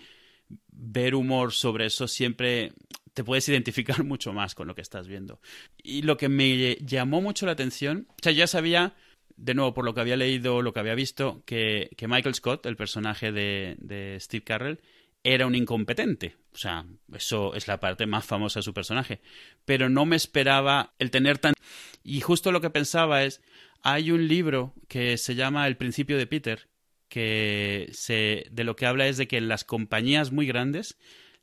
[0.71, 2.73] ver humor sobre eso siempre
[3.13, 5.39] te puedes identificar mucho más con lo que estás viendo.
[5.83, 8.95] Y lo que me llamó mucho la atención, o sea, ya sabía,
[9.39, 12.75] de nuevo, por lo que había leído, lo que había visto, que, Michael Scott, el
[12.75, 14.79] personaje de, de Steve Carrell,
[15.23, 16.35] era un incompetente.
[16.53, 19.21] O sea, eso es la parte más famosa de su personaje.
[19.65, 21.53] Pero no me esperaba el tener tan...
[22.03, 23.41] Y justo lo que pensaba es,
[23.81, 26.67] hay un libro que se llama El principio de Peter,
[27.07, 30.97] que se, de lo que habla es de que en las compañías muy grandes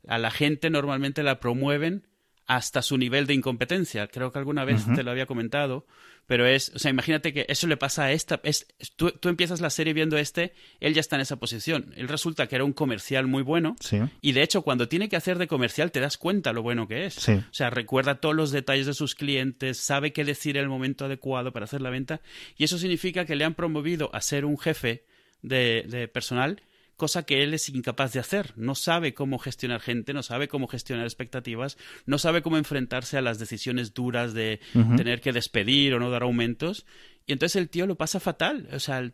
[0.07, 2.07] a la gente normalmente la promueven
[2.47, 4.07] hasta su nivel de incompetencia.
[4.07, 5.85] Creo que alguna vez te lo había comentado,
[6.27, 9.59] pero es, o sea, imagínate que eso le pasa a esta, es, tú, tú empiezas
[9.61, 11.93] la serie viendo este, él ya está en esa posición.
[11.97, 13.99] Él resulta que era un comercial muy bueno Sí.
[14.21, 17.05] y de hecho cuando tiene que hacer de comercial te das cuenta lo bueno que
[17.05, 17.15] es.
[17.15, 17.33] Sí.
[17.33, 21.05] O sea, recuerda todos los detalles de sus clientes, sabe qué decir en el momento
[21.05, 22.21] adecuado para hacer la venta
[22.57, 25.03] y eso significa que le han promovido a ser un jefe
[25.41, 26.61] de, de personal,
[26.97, 28.53] cosa que él es incapaz de hacer.
[28.57, 33.21] No sabe cómo gestionar gente, no sabe cómo gestionar expectativas, no sabe cómo enfrentarse a
[33.21, 34.59] las decisiones duras de
[34.97, 36.85] tener que despedir o no dar aumentos.
[37.25, 38.67] Y entonces el tío lo pasa fatal.
[38.73, 39.13] O sea, el-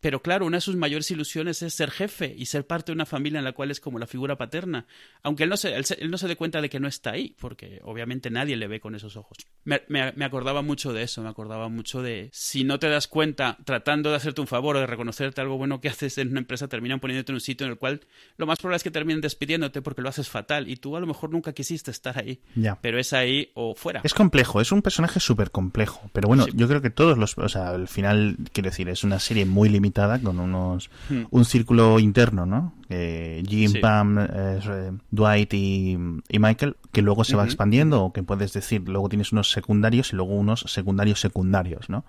[0.00, 3.06] pero claro, una de sus mayores ilusiones es ser jefe y ser parte de una
[3.06, 4.86] familia en la cual es como la figura paterna.
[5.22, 7.12] Aunque él no se, él, se- él no se dé cuenta de que no está
[7.12, 9.38] ahí, porque obviamente nadie le ve con esos ojos.
[9.64, 13.08] Me, me- me acordaba mucho de eso, me acordaba mucho de si no te das
[13.08, 16.40] cuenta tratando de hacerte un favor o de reconocerte algo bueno que haces en una
[16.40, 18.00] empresa, terminan poniéndote en un sitio en el cual
[18.36, 21.06] lo más probable es que terminen despidiéndote porque lo haces fatal y tú a lo
[21.06, 22.78] mejor nunca quisiste estar ahí, Ya.
[22.80, 24.00] pero es ahí o fuera.
[24.04, 26.10] Es complejo, es un personaje súper complejo.
[26.12, 26.50] Pero bueno, Sí.
[26.54, 27.36] yo creo que todos los.
[27.38, 30.90] O sea, al final, quiero decir, es una serie muy limitada con unos.
[31.08, 31.24] Hmm.
[31.30, 32.74] Un círculo interno, ¿no?
[32.88, 33.78] Eh, Jim, Sí.
[33.78, 38.88] Pam, eh, Dwight y, y Michael, que luego se va expandiendo, o que puedes decir,
[38.88, 42.04] luego tienes unos secundarios y luego unos secundarios secundarios, ¿no?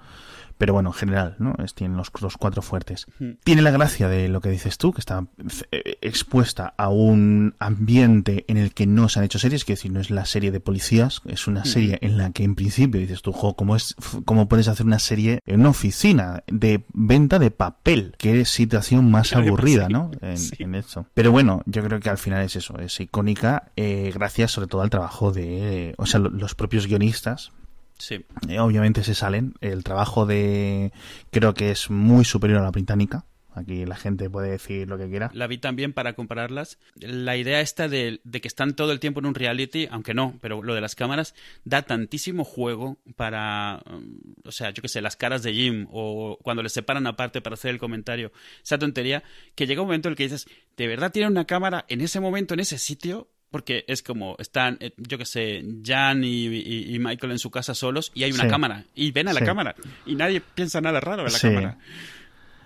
[0.58, 1.54] Pero bueno, en general, ¿no?
[1.64, 3.06] Es, tienen los, los cuatro fuertes.
[3.44, 5.26] Tiene la gracia de lo que dices tú, que está
[5.72, 9.92] eh, expuesta a un ambiente en el que no se han hecho series, que decir,
[9.92, 13.22] no es la serie de policías, es una serie en la que en principio dices
[13.22, 17.52] tú, jo, ¿cómo, es, cómo puedes hacer una serie en una oficina de venta de
[17.52, 18.16] papel?
[18.18, 20.12] Qué situación más Claro, aburrida, ¿no?
[20.22, 20.56] En, sí.
[20.60, 21.06] en eso.
[21.14, 24.82] Pero bueno, yo creo que al final es eso, es icónica, eh, gracias sobre todo
[24.82, 27.52] al trabajo de, o sea, lo- los propios guionistas,
[27.98, 28.26] Sí.
[28.50, 29.54] eh, obviamente se salen.
[29.62, 30.92] El trabajo de
[31.32, 33.26] creo que es muy superior a la británica.
[33.56, 35.32] Aquí la gente puede decir lo que quiera.
[35.34, 36.78] La vi también para compararlas.
[36.96, 40.38] La idea esta de, de que están todo el tiempo en un reality, aunque no,
[40.42, 45.02] pero lo de las cámaras da tantísimo juego para, um, o sea, yo qué sé,
[45.02, 49.24] las caras de Jim o cuando les separan aparte para hacer el comentario, esa tontería,
[49.56, 52.20] que llega un momento en el que dices, ¿de verdad tiene una cámara en ese
[52.20, 53.30] momento, en ese sitio?
[53.56, 57.50] Porque es como, están, eh, yo qué sé, Jan y, y- y Michael en su
[57.52, 58.50] casa solos y hay una Sí.
[58.50, 59.46] cámara y ven a la Sí.
[59.46, 61.48] cámara y nadie piensa nada raro en la Sí.
[61.48, 61.78] cámara.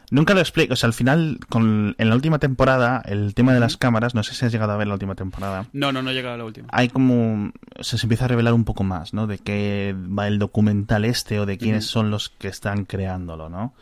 [0.09, 0.73] Nunca lo explico.
[0.73, 4.23] O sea, al final, con, en la última temporada, el tema de las cámaras, no
[4.23, 5.67] sé si has llegado a ver la última temporada.
[5.73, 6.67] No, no, no he llegado a la última.
[6.71, 7.51] Hay como.
[7.77, 9.27] o sea, se empieza a revelar un poco más, ¿no?
[9.27, 13.75] De qué va el documental este o de quiénes son los que están creándolo, ¿no?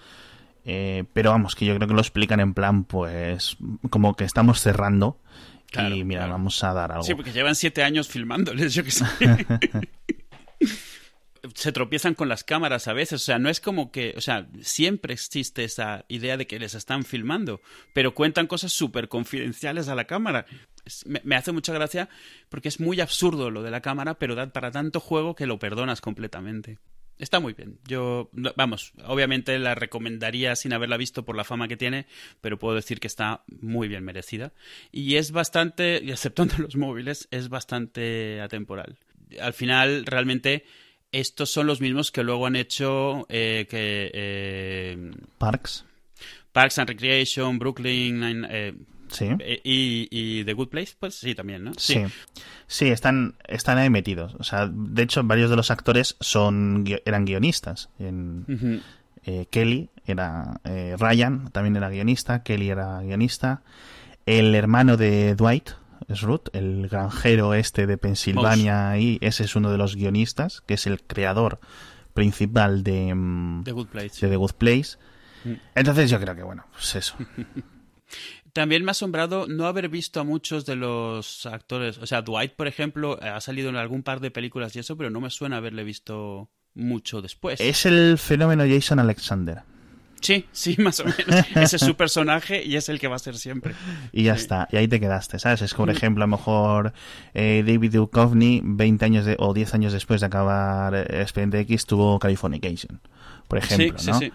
[0.65, 3.55] Eh, pero vamos, que yo creo que lo explican en plan, pues.
[3.89, 5.17] Como que estamos cerrando.
[5.71, 6.33] Claro, y mira, claro.
[6.33, 7.03] vamos a dar algo.
[7.03, 9.05] Sí, porque llevan siete años filmándoles, yo qué sé.
[11.53, 14.47] Se tropiezan con las cámaras a veces, o sea, no es como que, o sea,
[14.61, 17.61] siempre existe esa idea de que les están filmando,
[17.93, 20.45] pero cuentan cosas súper confidenciales a la cámara.
[21.05, 22.09] Me, me hace mucha gracia
[22.49, 25.57] porque es muy absurdo lo de la cámara, pero da para tanto juego que lo
[25.59, 26.79] perdonas completamente.
[27.19, 27.79] Está muy bien.
[27.87, 32.05] Yo, vamos, obviamente la recomendaría sin haberla visto por la fama que tiene,
[32.41, 34.53] pero puedo decir que está muy bien merecida.
[34.91, 38.97] Y es bastante, y exceptuando los móviles, es bastante atemporal.
[39.41, 40.65] Al final, realmente,
[41.11, 45.85] estos son los mismos que luego han hecho eh, que eh, Parks.
[46.51, 48.73] Parks and Recreation, Brooklyn eh,
[49.09, 49.27] Sí.
[49.39, 51.71] eh, y, y The Good Place, pues sí, también, ¿no?
[51.77, 52.03] Sí.
[52.67, 54.35] Sí, están, están ahí metidos.
[54.39, 57.89] O sea, de hecho, varios de los actores son, eran guionistas.
[57.99, 58.83] En,
[59.25, 60.59] eh, Kelly era.
[60.63, 62.43] eh, Ryan también era guionista.
[62.43, 63.61] Kelly era guionista.
[64.25, 65.69] El hermano de Dwight
[66.09, 68.97] es Ruth, el granjero este de Pensilvania.
[68.97, 71.59] Y ese es uno de los guionistas, que es el creador
[72.13, 74.25] principal de, mm, The Good Place.
[74.25, 74.97] de The Good Place.
[75.45, 75.53] Mm.
[75.75, 77.15] Entonces, yo creo que, bueno, pues eso.
[78.57, 81.99] También me ha asombrado no haber visto a muchos de los actores.
[81.99, 85.11] O sea, Dwight, por ejemplo, ha salido en algún par de películas y eso, pero
[85.11, 87.61] no me suena haberle visto mucho después.
[87.61, 89.61] Es el fenómeno Jason Alexander.
[90.21, 91.45] Sí, sí, más o menos.
[91.55, 93.75] Ese es su personaje y es el que va a ser siempre.
[94.11, 95.61] Y ya está, y ahí te quedaste, ¿sabes?
[95.61, 96.93] Es por ejemplo, a lo mejor
[97.35, 102.17] eh, David Duchovny, 20 años de, o 10 años después de acabar Expediente X, tuvo
[102.17, 103.01] Californication,
[103.47, 104.17] por ejemplo, sí, ¿no?
[104.17, 104.33] Sí, sí.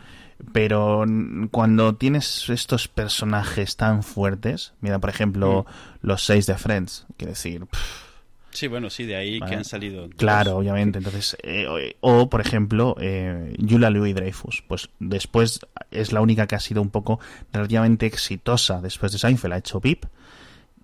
[0.53, 1.05] Pero
[1.51, 5.67] cuando tienes estos personajes tan fuertes, mira, por ejemplo,
[6.01, 7.67] los seis de Friends, quiero decir...
[7.67, 8.13] Pff,
[8.53, 9.51] Sí, bueno, sí, de ahí Vale.
[9.51, 10.09] que han salido.
[10.11, 10.99] Claro, obviamente.
[10.99, 16.55] Entonces, eh, o, por ejemplo, eh, Julia Louis Dreyfus, pues después es la única que
[16.55, 17.19] ha sido un poco
[17.53, 19.55] relativamente exitosa después de Seinfeld.
[19.55, 20.05] Ha hecho VIP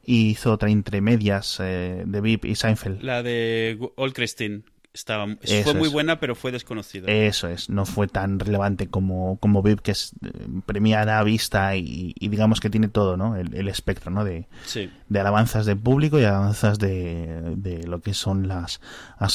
[0.04, 3.02] y hizo otra entre medias eh, de VIP y Seinfeld.
[3.02, 4.62] La de Old Christine.
[4.98, 5.92] Estaba, Eso fue muy es.
[5.92, 7.06] buena, pero fue desconocida.
[7.10, 10.28] Eso es, no fue tan relevante como, como VIP, que es eh,
[10.66, 13.36] premiada, vista y, y digamos que tiene todo, ¿no?
[13.36, 14.24] El, el espectro, ¿no?
[14.24, 14.90] De, Sí.
[15.08, 18.80] de alabanzas del público y alabanzas de, de lo que son las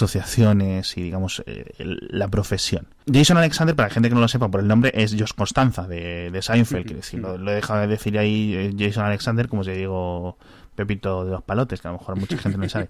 [0.04, 2.88] asociaciones y digamos eh, el- la profesión.
[3.12, 5.88] Jason Alexander, para la gente que no lo sepa por el nombre, es Josh Constanza
[5.88, 9.48] de, de Seinfeld, quiero decir, lo, lo he dejado de decir ahí eh, Jason Alexander
[9.48, 10.38] como si digo
[10.76, 12.90] Pepito de los palotes, que a lo mejor mucha gente no sabe.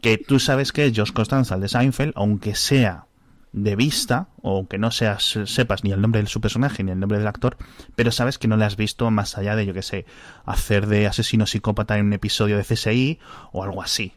[0.00, 3.06] Que tú sabes que es Josh Constanza, el de Seinfeld, aunque sea
[3.52, 6.98] de vista, o aunque no seas, sepas ni el nombre de su personaje ni el
[6.98, 7.56] nombre del actor,
[7.94, 10.06] pero sabes que no le has visto más allá de, yo que sé,
[10.44, 13.20] hacer de asesino psicópata en un episodio de CSI
[13.52, 14.12] o algo así.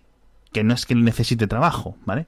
[0.52, 2.26] Que no es que necesite trabajo, ¿vale?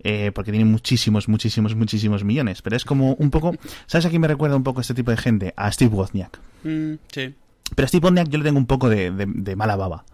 [0.00, 2.60] Eh, porque tiene muchísimos, muchísimos, muchísimos millones.
[2.60, 3.54] Pero es como un poco.
[3.86, 5.54] ¿Sabes a quién me recuerda un poco este tipo de gente?
[5.56, 6.38] A Steve Wozniak.
[6.64, 7.34] Mm, sí.
[7.74, 10.04] Pero a Steve Wozniak yo le tengo un poco de, de- de mala baba.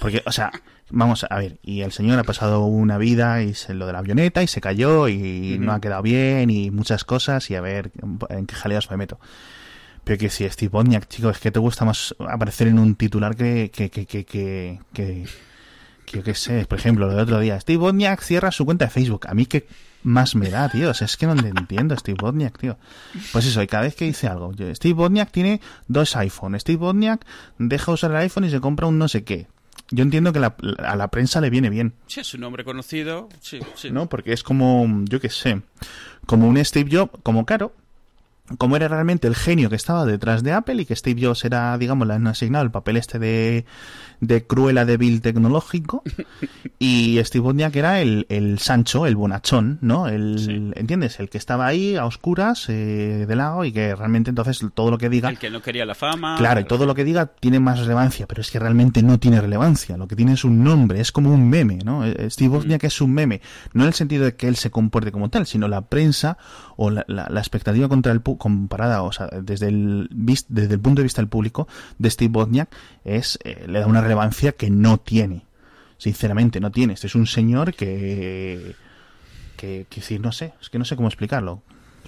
[0.00, 0.50] Porque, o sea,
[0.90, 4.00] vamos a ver, y el señor ha pasado una vida y se lo de la
[4.00, 7.90] avioneta y se cayó y no ha quedado bien y muchas cosas y a ver
[8.28, 9.18] en qué jaleos me meto.
[10.04, 13.36] Pero que si Steve Wozniak, chico, es que te gusta más aparecer en un titular
[13.36, 15.26] que, que, que, que, que, que,
[16.04, 18.86] que yo qué sé, por ejemplo, lo del otro día, Steve Wozniak cierra su cuenta
[18.86, 19.26] de Facebook.
[19.28, 19.66] A mí qué
[20.02, 20.90] más me da, tío.
[20.90, 22.78] O sea, es que no le entiendo Steve Wozniak, tío.
[23.32, 26.58] Pues eso, y cada vez que dice algo, yo, Steve Wozniak tiene dos iPhone.
[26.58, 27.24] Steve Wozniak
[27.58, 29.46] deja usar el iPhone y se compra un no sé qué.
[29.92, 33.28] Yo entiendo que la- a la prensa le viene bien, Sí, es un nombre conocido.
[33.40, 33.90] Sí, sí.
[33.90, 34.08] ¿no?
[34.08, 35.62] Porque es como, yo qué sé,
[36.26, 37.74] como un Steve Jobs, como caro,
[38.58, 41.76] como era realmente el genio que estaba detrás de Apple y que Steve Jobs era,
[41.78, 43.64] digamos, le han asignado el papel este de,
[44.20, 46.02] de cruela débil tecnológico
[46.78, 50.08] y Steve Wozniak era el, el Sancho, el bonachón, ¿no?
[50.08, 50.70] El, Sí.
[50.74, 51.20] ¿Entiendes?
[51.20, 54.98] El que estaba ahí a oscuras, eh, de lado y que realmente entonces todo lo
[54.98, 55.28] que diga...
[55.28, 56.36] El que no quería la fama.
[56.38, 59.40] Claro, y todo lo que diga tiene más relevancia, pero es que realmente no tiene
[59.40, 59.96] relevancia.
[59.96, 62.04] Lo que tiene es un nombre, es como un meme, ¿no?
[62.06, 63.40] Eh, Steve Wozniak es un meme,
[63.72, 66.38] no en el sentido de que él se comporte como tal, sino la prensa
[66.76, 71.00] o la, la- la expectativa contra el comparada, o sea, desde el desde el punto
[71.00, 72.68] de vista del público de Steve Wozniak
[73.04, 75.46] es eh, le da una relevancia que no tiene.
[75.98, 76.94] Sinceramente, no tiene.
[76.94, 78.74] Este es un señor que
[79.56, 81.62] que, que sí, no sé, es que no sé cómo explicarlo.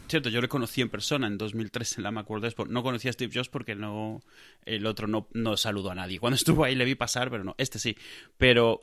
[0.08, 2.66] Cierto, yo le conocí en persona en 2003 en la Macworld Expo.
[2.66, 4.20] No conocía a Steve Jobs porque no
[4.66, 6.18] el otro no, no saludó a nadie.
[6.18, 7.96] Cuando estuvo ahí le vi pasar, pero no, este sí.
[8.36, 8.80] Pero,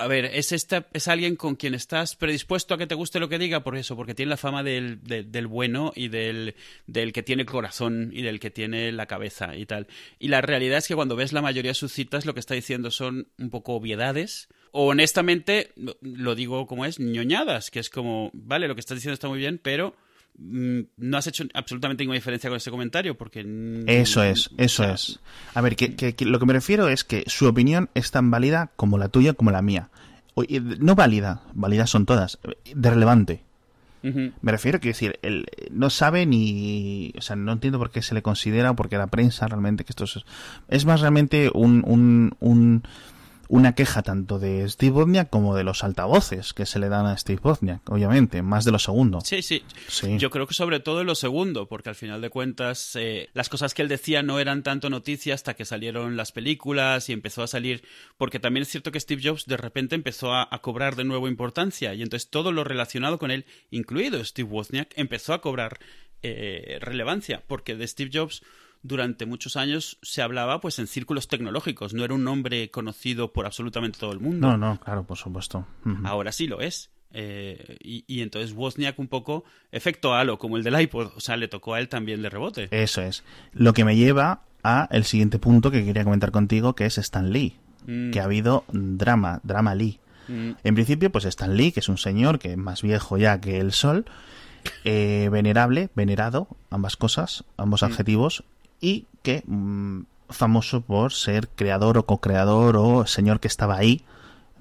[0.00, 3.28] a ver, es, esta, es alguien con quien estás predispuesto a que te guste lo
[3.28, 6.54] que diga por eso, porque tiene la fama del, de- del bueno y del,
[6.86, 9.86] del que tiene corazón y del que tiene la cabeza y tal.
[10.18, 12.54] Y la realidad es que cuando ves la mayoría de sus citas, lo que está
[12.54, 14.48] diciendo son un poco obviedades.
[14.72, 19.14] O honestamente, lo- digo como es, ñoñadas, que es como, vale, lo que estás diciendo
[19.14, 19.94] está muy bien, pero
[20.38, 24.86] no has hecho absolutamente ninguna diferencia con ese comentario porque mm, Eso es, eso o
[24.86, 25.20] sea, es.
[25.54, 28.30] A ver, que, que- que lo que me refiero es que su opinión es tan
[28.30, 29.88] válida como la tuya como la mía.
[30.34, 30.44] O-
[30.78, 32.38] No válida, válidas son todas,
[32.74, 33.42] de relevante.
[34.02, 38.14] Me refiero que decir, él no sabe ni, o sea, no entiendo por qué se
[38.14, 40.24] le considera o por qué la prensa realmente que esto es,
[40.68, 42.82] es más realmente un, un, un-
[43.50, 47.16] una queja tanto de Steve Wozniak como de los altavoces que se le dan a
[47.18, 49.20] Steve Wozniak, obviamente, más de lo segundo.
[49.22, 49.64] Sí, sí.
[49.88, 50.18] Sí.
[50.18, 53.48] Yo creo que sobre todo en lo segundo, porque al final de cuentas eh, las
[53.48, 57.42] cosas que él decía no eran tanto noticia hasta que salieron las películas y empezó
[57.42, 57.82] a salir,
[58.16, 61.26] porque también es cierto que Steve Jobs de repente empezó a, a cobrar de nuevo
[61.26, 65.80] importancia y entonces todo lo relacionado con él, incluido Steve Wozniak, empezó a cobrar
[66.22, 68.42] eh, relevancia, porque de Steve Jobs
[68.82, 73.46] durante muchos años se hablaba pues en círculos tecnológicos, no era un nombre conocido por
[73.46, 74.48] absolutamente todo el mundo.
[74.48, 75.66] No, no, claro, por supuesto.
[76.04, 76.90] Ahora sí lo es.
[77.12, 81.08] Eh, y, y entonces Wozniak un poco efecto halo, como el del iPod.
[81.16, 82.68] O sea, le tocó a él también de rebote.
[82.70, 83.24] Eso es.
[83.52, 87.30] Lo que me lleva a el siguiente punto que quería comentar contigo, que es Stan
[87.32, 87.56] Lee.
[87.86, 89.98] Mm, Que ha habido drama, drama Lee.
[90.28, 93.40] mm, En principio, pues Stan Lee, que es un señor que es más viejo ya
[93.40, 94.04] que el sol,
[94.84, 97.86] eh, venerable, venerado, ambas cosas, ambos Mm.
[97.86, 98.44] adjetivos,
[98.80, 104.04] y que, mm, famoso por ser creador o co-creador o señor que estaba ahí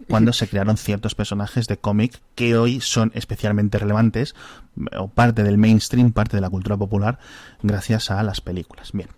[0.07, 4.33] cuando se crearon ciertos personajes de cómic que hoy son especialmente relevantes
[4.97, 7.19] o parte del mainstream, parte de la cultura popular
[7.61, 8.91] gracias a las películas.
[8.93, 9.09] Bien.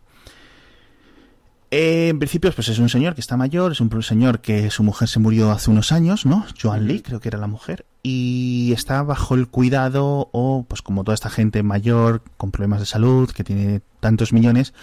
[1.73, 4.83] Eh, en principio, pues es un señor que está mayor, es un señor que su
[4.83, 6.45] mujer se murió hace unos años, ¿no?
[6.61, 11.05] Joan Lee, creo que era la mujer, y está bajo el cuidado, o pues como
[11.05, 14.73] toda esta gente mayor, con problemas de salud, que tiene tantos millones,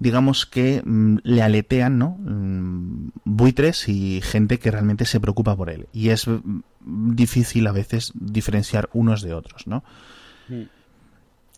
[0.00, 2.16] digamos que mm, le aletean, ¿no?
[2.18, 5.86] Mm, buitres y gente que realmente se preocupa por él.
[5.92, 6.62] Y es mm,
[7.14, 9.84] difícil a veces diferenciar unos de otros, ¿no?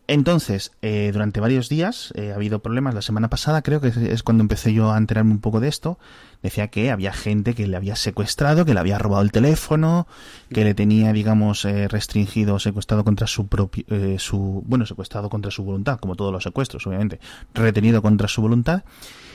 [0.09, 2.95] Entonces, eh, durante varios días eh, ha habido problemas.
[2.95, 5.99] La semana pasada creo que es cuando empecé yo a enterarme un poco de esto.
[6.43, 10.07] Decía que había gente que le había secuestrado, que le había robado el teléfono,
[10.53, 13.85] que le tenía, digamos, eh, restringido, secuestrado contra su propio,
[14.19, 17.19] su, bueno, secuestrado contra su voluntad, como todos los secuestros, obviamente,
[17.53, 18.85] retenido contra su voluntad,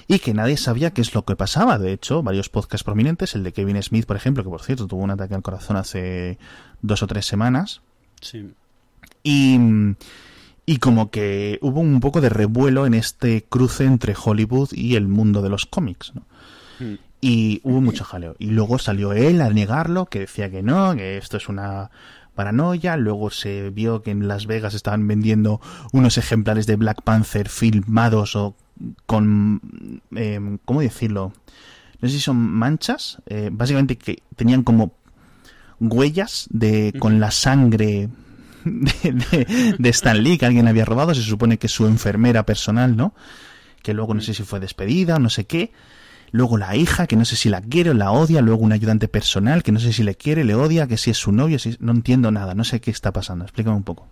[0.08, 1.80] y que nadie sabía qué es lo que pasaba.
[1.80, 5.04] De hecho, varios podcasts prominentes, el de Kevin Smith, por ejemplo, que por cierto tuvo
[5.04, 6.38] un ataque al corazón hace
[6.82, 7.82] dos o tres semanas.
[8.22, 8.54] Sí.
[9.24, 9.58] Y
[10.66, 15.08] y como que hubo un poco de revuelo en este cruce entre Hollywood y el
[15.08, 16.24] mundo de los cómics, ¿no?
[16.80, 16.96] Hmm.
[17.20, 18.36] Y hubo mucho jaleo.
[18.40, 21.92] Y luego salió él a negarlo, que decía que no, que esto es una
[22.34, 22.98] paranoia.
[22.98, 25.62] Luego se vio que en Las Vegas estaban vendiendo
[25.94, 28.56] unos ejemplares de Black Panther filmados o
[29.06, 30.02] con...
[30.16, 31.34] Eh, ¿Cómo decirlo?
[32.02, 33.22] No sé si son manchas.
[33.28, 34.94] Eh, básicamente que tenían como
[35.80, 38.10] huellas de con la sangre
[38.66, 43.14] de, de, Stan Lee que alguien había robado, se supone que su enfermera personal, ¿no?
[43.82, 45.72] Que luego no sé si fue despedida o no sé qué.
[46.32, 48.42] Luego la hija, que no sé si la quiere o la odia.
[48.42, 51.18] Luego un ayudante personal, que no sé si le quiere, le odia, que si es
[51.18, 51.76] su novio, si...
[51.80, 53.44] no entiendo nada, no sé qué está pasando.
[53.44, 54.08] Explícame un poco.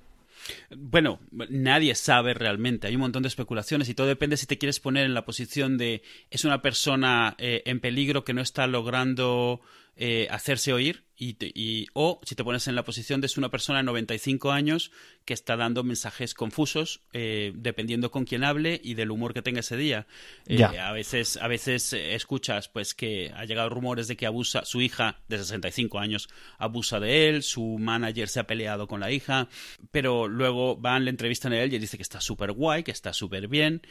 [0.76, 2.88] Bueno, nadie sabe realmente.
[2.88, 5.78] Hay un montón de especulaciones y todo depende si te quieres poner en la posición
[5.78, 9.62] de es una persona eh, en peligro que no está logrando
[9.96, 13.80] eh, hacerse oír y, o si te pones en la posición de es una persona
[13.80, 14.92] de 95 años
[15.26, 19.60] que está dando mensajes confusos eh, dependiendo con quién hable y del humor que tenga
[19.60, 20.08] ese día.
[20.48, 24.82] Eh, a veces a veces escuchas pues que ha llegado rumores de que abusa su
[24.82, 29.50] hija de 65 años abusa de él, su manager se ha peleado con la hija,
[29.92, 32.92] pero luego van le entrevistan a él y él dice que está súper guay, que
[32.92, 33.82] está súper bien.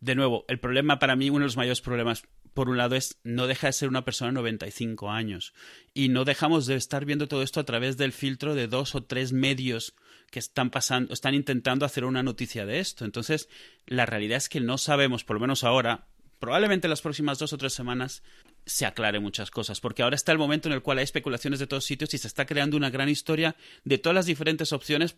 [0.00, 2.24] De nuevo, el problema para mí, uno de los mayores problemas
[2.54, 5.52] por un lado, es no deja de ser una persona de 95 años.
[5.92, 9.04] Y no dejamos de estar viendo todo esto a través del filtro de dos o
[9.04, 9.94] tres medios
[10.30, 13.04] que están pasando, están intentando hacer una noticia de esto.
[13.04, 13.48] Entonces,
[13.86, 16.06] la realidad es que no sabemos, por lo menos ahora,
[16.44, 18.22] probablemente en las próximas dos o tres semanas
[18.66, 21.66] se aclare muchas cosas, porque ahora está el momento en el cual hay especulaciones de
[21.66, 25.16] todos sitios y se está creando una gran historia de todas las diferentes opciones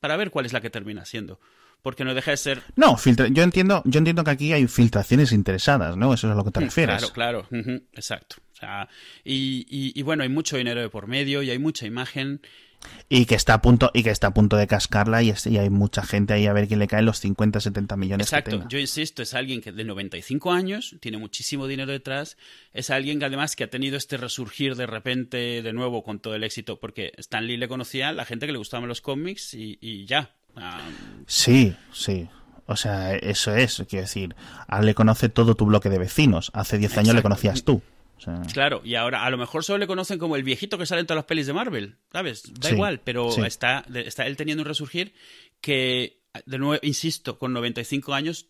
[0.00, 1.38] para ver cuál es la que termina siendo
[1.82, 2.62] porque no deja de ser.
[2.76, 6.14] No, yo entiendo, yo entiendo que aquí hay filtraciones interesadas, ¿no?
[6.14, 7.10] Eso es a lo que te mm, refieres.
[7.10, 8.36] Claro, claro, exacto.
[8.52, 8.88] O sea,
[9.24, 12.40] y, y, bueno, hay mucho dinero de por medio y hay mucha imagen.
[13.08, 15.70] Y que está a punto, y que está a punto de cascarla y, y hay
[15.70, 18.26] mucha gente ahí a ver quién le caen los 50, 70 millones.
[18.26, 22.36] Exacto, yo insisto, es alguien que de 95 años, tiene muchísimo dinero detrás,
[22.72, 26.34] es alguien que además que ha tenido este resurgir de repente de nuevo con todo
[26.34, 29.54] el éxito, porque Stan Lee le conocía a la gente que le gustaban los cómics
[29.54, 30.34] y, y ya,
[31.26, 32.28] Sí, sí.
[32.66, 34.36] O sea, eso es, quiero decir,
[34.68, 36.50] ahora le conoce todo tu bloque de vecinos.
[36.54, 37.82] Hace 10 años le conocías tú.
[38.52, 41.06] Claro, y ahora a lo mejor solo le conocen como el viejito que sale en
[41.06, 42.52] todas las pelis de Marvel, ¿sabes?
[42.54, 45.14] Da igual, pero está, está él teniendo un resurgir
[45.60, 48.46] que, de nuevo, insisto, con 95 años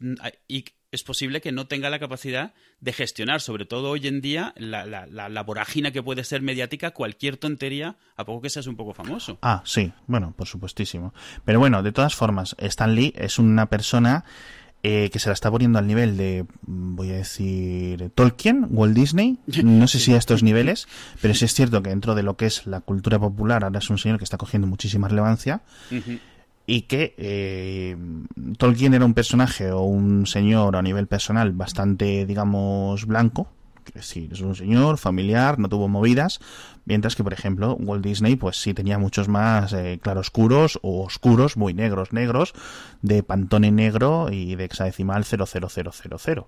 [0.48, 4.52] y es posible que no tenga la capacidad de gestionar, sobre todo hoy en día,
[4.56, 8.76] la, la, la, vorágina que puede ser mediática, cualquier tontería, a poco que seas un
[8.76, 9.38] poco famoso.
[9.40, 11.14] Ah, sí, bueno, por supuestísimo.
[11.46, 14.26] Pero bueno, de todas formas, Stan Lee es una persona
[14.82, 19.38] eh, que se la está poniendo al nivel de, voy a decir, Tolkien, Walt Disney,
[19.62, 20.88] no sé si a estos niveles,
[21.20, 23.90] pero sí es cierto que dentro de lo que es la cultura popular ahora es
[23.90, 25.62] un señor que está cogiendo muchísima relevancia
[26.66, 27.96] y que eh,
[28.58, 33.48] Tolkien era un personaje o un señor a nivel personal bastante, digamos, blanco.
[33.88, 36.40] Es decir, es un señor familiar, no tuvo movidas,
[36.84, 41.56] mientras que, por ejemplo, Walt Disney, pues sí tenía muchos más eh, claroscuros o oscuros,
[41.56, 42.54] muy negros, negros,
[43.02, 46.44] de Pantone negro y de hexadecimal 00000.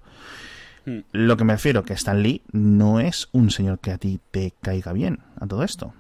[0.87, 0.99] Hmm.
[1.13, 4.55] Lo que me refiero que Stan Lee no es un señor que a ti te
[4.61, 5.95] caiga bien a todo esto.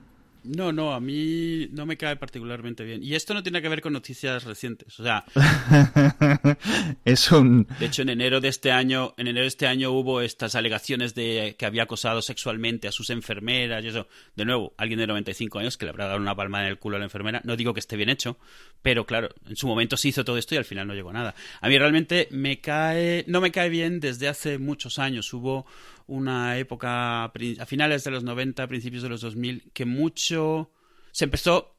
[0.44, 3.02] No, no, a mí no me cae particularmente bien.
[3.02, 5.00] Y esto no tiene que ver con noticias recientes.
[5.00, 5.24] O sea,
[7.04, 7.66] es un.
[7.78, 11.14] De hecho, en enero de este año, en enero de este año hubo estas alegaciones
[11.14, 14.06] de que había acosado sexualmente a sus enfermeras y eso.
[14.36, 16.96] De nuevo, alguien de 95 años que le habrá dado una palma en el culo
[16.96, 17.40] a la enfermera.
[17.44, 18.36] No digo que esté bien hecho,
[18.82, 21.14] pero claro, en su momento se hizo todo esto y al final no llegó a
[21.14, 21.34] nada.
[21.62, 25.32] A mí realmente me cae, no me cae bien desde hace muchos años.
[25.32, 25.64] Hubo
[26.06, 30.70] una época a finales de los 90, principios de los 2000, que mucho
[31.12, 31.74] se empezó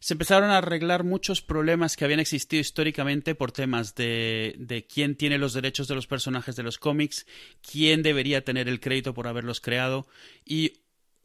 [0.00, 5.16] se empezaron a arreglar muchos problemas que habían existido históricamente por temas de, de quién
[5.16, 7.26] tiene los derechos de los personajes de los cómics,
[7.68, 10.06] quién debería tener el crédito por haberlos creado
[10.44, 10.74] y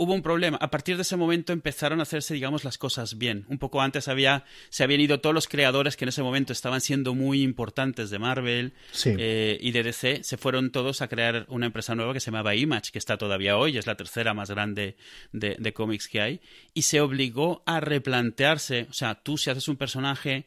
[0.03, 0.57] hubo un problema.
[0.61, 3.45] A partir de ese momento empezaron a hacerse, digamos, las cosas bien.
[3.47, 6.81] Un poco antes había, se habían ido todos los creadores que en ese momento estaban
[6.81, 8.73] siendo muy importantes de Marvel
[9.05, 10.23] eh, y de DC.
[10.23, 13.57] Se fueron todos a crear una empresa nueva que se llamaba Image, que está todavía
[13.57, 14.95] hoy, es la tercera más grande
[15.31, 16.41] de, de cómics que hay.
[16.73, 20.45] Y se obligó a replantearse, o sea, tú si haces un personaje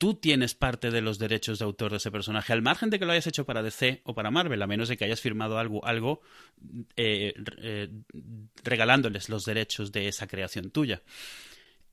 [0.00, 3.04] tú tienes parte de los derechos de autor de ese personaje, al margen de que
[3.04, 5.84] lo hayas hecho para DC o para Marvel, a menos de que hayas firmado algo,
[5.84, 6.22] algo
[6.96, 7.90] eh, eh,
[8.64, 11.02] regalándoles los derechos de esa creación tuya.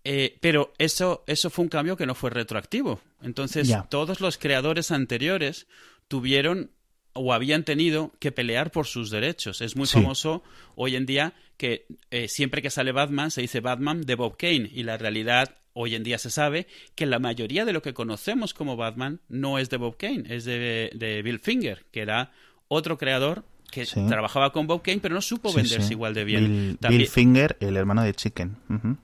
[0.05, 3.01] Eh, pero eso, eso fue un cambio que no fue retroactivo.
[3.21, 5.67] Entonces, todos los creadores anteriores
[6.07, 6.71] tuvieron
[7.17, 9.61] o habían tenido que pelear por sus derechos.
[9.61, 10.43] Es muy famoso
[10.75, 11.85] hoy en día que
[12.27, 16.03] siempre que sale Batman se dice Batman de Bob Kane y la realidad hoy en
[16.03, 16.65] día se sabe
[16.95, 20.43] que la mayoría de lo que conocemos como Batman no es de Bob Kane, es
[20.43, 22.31] de, Bill Finger, que era
[22.67, 26.79] otro creador que trabajaba con Bob Kane, pero no supo venderse igual de bien.
[26.89, 28.57] Bill, Finger, el hermano de Chicken.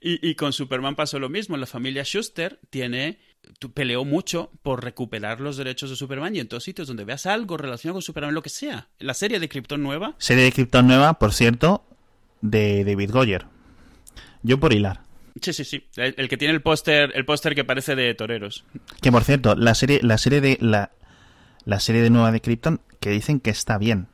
[0.00, 1.56] y, y, con Superman pasó lo mismo.
[1.56, 3.18] La familia Schuster tiene
[3.74, 7.56] peleó mucho por recuperar los derechos de Superman y en todos sitios donde veas algo
[7.56, 8.88] relacionado con Superman, lo que sea.
[8.98, 10.14] La serie de Krypton nueva.
[10.18, 11.84] Serie de Krypton nueva, por cierto,
[12.40, 13.46] de David Goyer.
[14.42, 15.02] Yo por hilar.
[15.40, 15.84] Sí, sí, sí.
[15.96, 18.64] El, que tiene el póster, el póster que parece de toreros.
[19.00, 20.92] Que por cierto, la serie, la serie de la,
[21.64, 24.06] la serie de nueva de Krypton que dicen que está bien.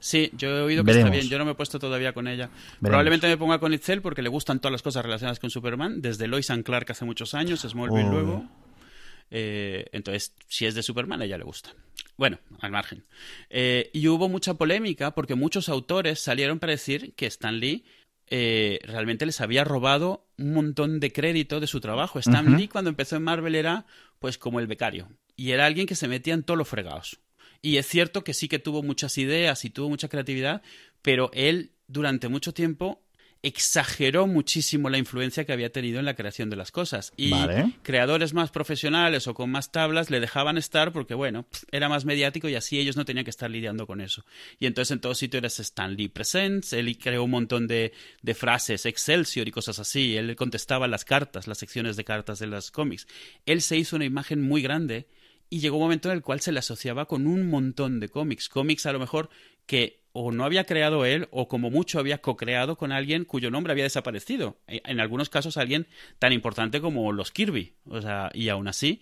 [0.00, 1.28] Sí, yo he oído que está bien.
[1.28, 2.50] Yo no me he puesto todavía con ella.
[2.80, 6.28] Probablemente me ponga con Itzel porque le gustan todas las cosas relacionadas con Superman, desde
[6.28, 8.48] Lois and Clark hace muchos años, Smallville luego.
[9.30, 11.74] Eh, entonces, si es de Superman, a ella le gusta.
[12.16, 13.04] Bueno, al margen.
[13.50, 17.84] Eh, y hubo mucha polémica porque muchos autores salieron para decir que Stan Lee
[18.30, 22.18] eh, realmente les había robado un montón de crédito de su trabajo.
[22.18, 23.86] Stan Lee cuando empezó en Marvel era
[24.18, 27.20] pues como el becario y era alguien que se metía en todos los fregados.
[27.62, 30.62] Y es cierto que sí que tuvo muchas ideas y tuvo mucha creatividad,
[31.02, 33.02] pero él durante mucho tiempo
[33.42, 37.12] exageró muchísimo la influencia que había tenido en la creación de las cosas.
[37.16, 37.32] Y
[37.82, 42.48] creadores más profesionales o con más tablas le dejaban estar porque, bueno, era más mediático
[42.48, 44.24] y así ellos no tenían que estar lidiando con eso.
[44.58, 47.92] Y entonces en todo sitio eres Stan Lee Presents, él creó un montón de,
[48.22, 50.16] de frases, Excelsior y cosas así.
[50.16, 53.06] Él contestaba las cartas, las secciones de cartas de las cómics.
[53.46, 55.06] Él se hizo una imagen muy grande
[55.50, 58.48] y llegó un momento en el cual se le asociaba con un montón de cómics.
[58.48, 59.30] Cómics a lo mejor
[59.66, 63.72] que o no había creado él o como mucho había co-creado con alguien cuyo nombre
[63.72, 64.58] había desaparecido.
[64.66, 65.86] E, en algunos casos alguien
[66.18, 67.74] tan importante como los Kirby.
[67.86, 69.00] O sea, y aún así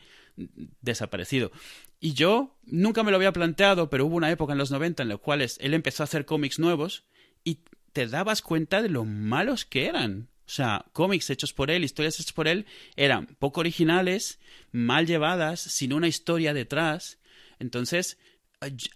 [0.82, 1.50] desaparecido.
[1.98, 5.08] Y yo nunca me lo había planteado, pero hubo una época en los 90 en
[5.08, 7.04] la cual él empezó a hacer cómics nuevos
[7.42, 7.60] y
[7.92, 10.28] te dabas cuenta de lo malos que eran.
[10.46, 14.38] O sea, cómics hechos por él, historias hechas por él, eran poco originales,
[14.70, 17.18] mal llevadas, sin una historia detrás.
[17.58, 18.18] Entonces,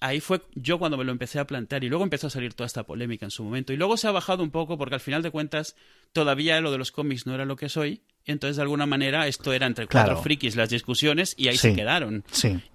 [0.00, 2.66] ahí fue yo cuando me lo empecé a plantear y luego empezó a salir toda
[2.66, 5.22] esta polémica en su momento y luego se ha bajado un poco porque al final
[5.22, 5.76] de cuentas
[6.12, 9.52] todavía lo de los cómics no era lo que soy entonces de alguna manera esto
[9.52, 12.24] era entre cuatro frikis las discusiones y ahí se quedaron.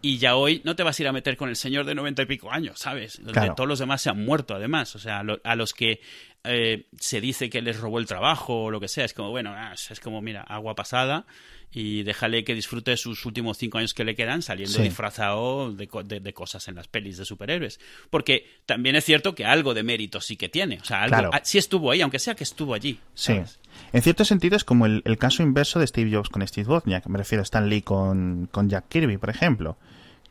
[0.02, 2.22] y ya hoy no te vas a ir a meter con el señor de noventa
[2.22, 4.96] y pico años sabes donde todos los demás se han muerto además.
[4.96, 6.02] O sea a los que
[6.44, 9.54] eh, se dice que les robó el trabajo o lo que sea es como bueno
[9.56, 11.26] ah, es como mira agua pasada
[11.76, 15.90] y déjale que disfrute sus últimos cinco años que le quedan saliendo disfrazado de,
[16.22, 17.82] de, cosas en las pelis de superhéroes.
[18.10, 20.80] Porque también es cierto que algo de mérito sí que tiene.
[20.80, 22.98] O sea, algo, ah, sí estuvo ahí, aunque sea que estuvo allí.
[23.14, 23.42] Sí.
[23.92, 27.08] En cierto sentido es como el, caso inverso de Steve Jobs con Steve Wozniak.
[27.08, 29.78] Me refiero a Stan Lee con, con Jack Kirby, por ejemplo.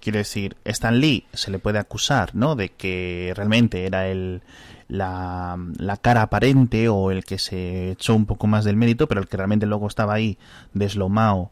[0.00, 2.56] Quiero decir, Stan Lee se le puede acusar, ¿no?
[2.56, 4.40] De que realmente era el,
[4.88, 9.20] la, la, cara aparente o el que se echó un poco más del mérito, pero
[9.20, 10.38] el que realmente luego estaba ahí
[10.72, 11.50] deslomado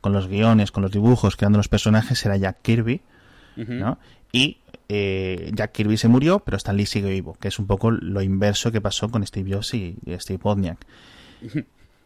[0.00, 3.00] con los guiones, con los dibujos, creando los personajes, era Jack Kirby,
[3.56, 3.98] ¿no?
[4.32, 4.58] Y
[4.88, 8.20] eh, Jack Kirby se murió, pero Stan Lee sigue vivo, que es un poco lo
[8.20, 10.78] inverso que pasó con Steve Jobs y, Steve Wozniak.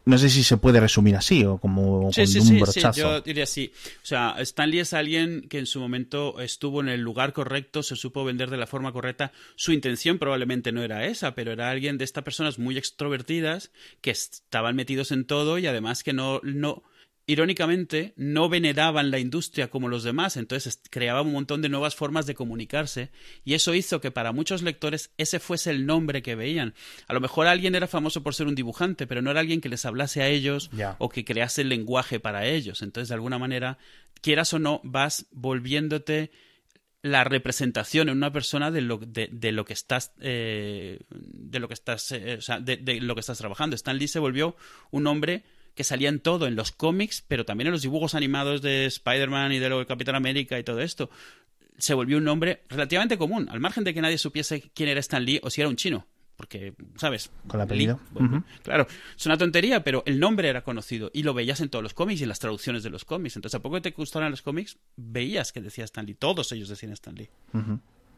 [0.08, 2.92] No sé si se puede resumir así o como sí, con sí, un sí, brochazo.
[2.94, 3.70] sí, yo diría así.
[4.02, 7.82] O sea, Stan Lee es alguien que en su momento estuvo en el lugar correcto,
[7.82, 9.32] se supo vender de la forma correcta.
[9.54, 14.10] Su intención probablemente no era esa, pero era alguien de estas personas muy extrovertidas que
[14.10, 16.84] estaban metidos en todo y además que no, no,
[17.28, 22.24] irónicamente, no veneraban la industria como los demás, entonces creaba un montón de nuevas formas
[22.24, 23.10] de comunicarse
[23.44, 26.72] y eso hizo que para muchos lectores ese fuese el nombre que veían.
[27.06, 29.68] A lo mejor alguien era famoso por ser un dibujante, pero no era alguien que
[29.68, 32.80] les hablase a ellos o que crease el lenguaje para ellos.
[32.80, 33.76] Entonces, de alguna manera,
[34.22, 36.30] quieras o no, vas volviéndote
[37.02, 41.68] la representación en una persona de lo, de, de lo que estás eh, de lo
[41.68, 43.76] que estás eh, o sea, de, de lo que estás trabajando.
[43.76, 44.56] Stan Lee se volvió
[44.90, 45.44] un hombre
[45.78, 49.52] que salía en todo, en los cómics, pero también en los dibujos animados de Spider-Man
[49.52, 51.08] y de lo de Capitán América y todo esto.
[51.78, 55.24] Se volvió un nombre relativamente común, al margen de que nadie supiese quién era Stan
[55.24, 56.04] Lee o si era un chino.
[56.36, 57.30] Porque, ¿sabes?
[57.46, 58.00] Con el apellido.
[58.02, 58.44] Lee, bueno, Ujú.
[58.64, 61.94] Claro, es una tontería, pero el nombre era conocido y lo veías en todos los
[61.94, 63.36] cómics y en las traducciones de los cómics.
[63.36, 66.14] Entonces, a poco que te gustaran los cómics, veías que decía Stan Lee.
[66.14, 67.30] Todos ellos decían Stan Lee.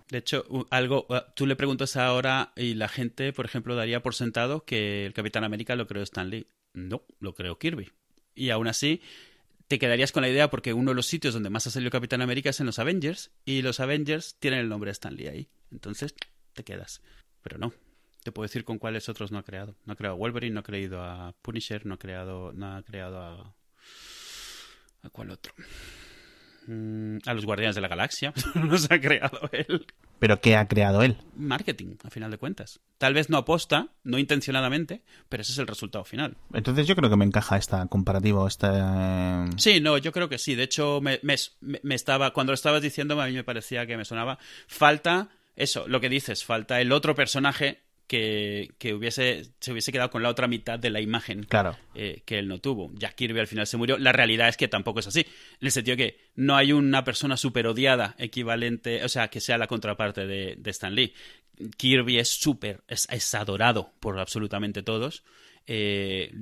[0.09, 4.15] De hecho, algo, uh, tú le preguntas ahora y la gente, por ejemplo, daría por
[4.15, 6.47] sentado que el Capitán América lo creó Stan Lee.
[6.73, 7.91] No, lo creó Kirby.
[8.35, 9.03] Y aún así,
[9.69, 12.23] te quedarías con la idea porque uno de los sitios donde más ha salido Capitán
[12.23, 15.49] América es en los Avengers y los Avengers tienen el nombre de Stan Lee ahí.
[15.71, 16.15] Entonces,
[16.55, 17.03] te quedas.
[17.43, 17.73] Pero no.
[18.23, 19.77] Te puedo decir con cuáles otros no ha creado.
[19.87, 23.19] No ha creado Wolverine, no ha creado a Punisher, no ha creado, no ha creado
[23.19, 23.55] a...
[25.03, 25.55] ¿A cuál otro?
[26.67, 28.35] Mm, a los Guardianes de la Galaxia.
[28.55, 29.87] los ha creado él
[30.21, 31.17] Pero ¿qué ha creado él?
[31.35, 32.81] marketing, a final de cuentas.
[32.99, 36.37] Tal vez no aposta, no intencionadamente, pero ese es el resultado final.
[36.53, 39.47] Entonces yo creo que me encaja esta comparativa, esta...
[39.47, 40.55] eh, Sí, no, yo creo que sí.
[40.55, 41.37] De hecho, me, me-
[41.83, 44.39] me estaba, cuando lo estabas diciendo, a mí me parecía que me sonaba.
[44.69, 47.81] Falta, eso, lo que dices, falta el otro personaje
[48.11, 51.77] que, que hubiese, se hubiese quedado con la otra mitad de la imagen Claro.
[51.95, 52.91] eh, que él no tuvo.
[52.95, 53.99] Jack Kirby al final se murió.
[53.99, 55.21] La realidad es que tampoco es así.
[55.21, 59.59] En el sentido que no hay una persona súper odiada equivalente, o sea, que sea
[59.59, 61.15] la contraparte de, de Stan Lee.
[61.77, 65.23] Kirby es súper, es, es adorado por absolutamente todos.
[65.69, 66.33] Eh,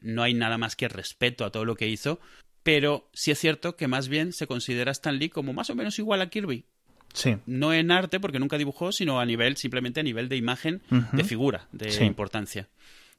[0.00, 2.20] no hay nada más que respeto a todo lo que hizo.
[2.62, 5.74] Pero sí es cierto que más bien se considera a Stan Lee como más o
[5.74, 6.64] menos igual a Kirby.
[7.12, 7.36] Sí.
[7.46, 10.82] No en arte, porque nunca dibujó, sino a nivel, simplemente a nivel de imagen,
[11.12, 12.04] de figura, de Sí.
[12.04, 12.68] importancia.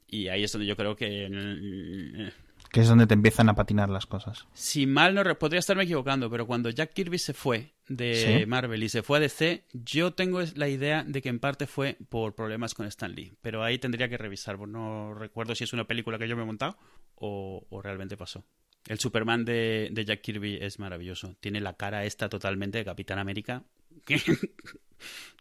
[0.08, 2.32] Y ahí es donde yo creo que eh,
[2.70, 4.46] Que es donde te empiezan a patinar las cosas.
[4.52, 8.46] si mal no podría estarme equivocando, pero cuando Jack Kirby se fue de Sí.
[8.46, 11.96] Marvel y se fue a DC, yo tengo la idea de que en parte fue
[12.08, 13.32] por problemas con Stan Lee.
[13.42, 16.46] Pero ahí tendría que revisar, no recuerdo si es una película que yo me he
[16.46, 16.76] montado
[17.14, 18.44] o, o realmente pasó.
[18.88, 21.36] El Superman de, de Jack Kirby es maravilloso.
[21.40, 23.62] Tiene la cara esta totalmente de Capitán América.
[24.04, 24.20] Que,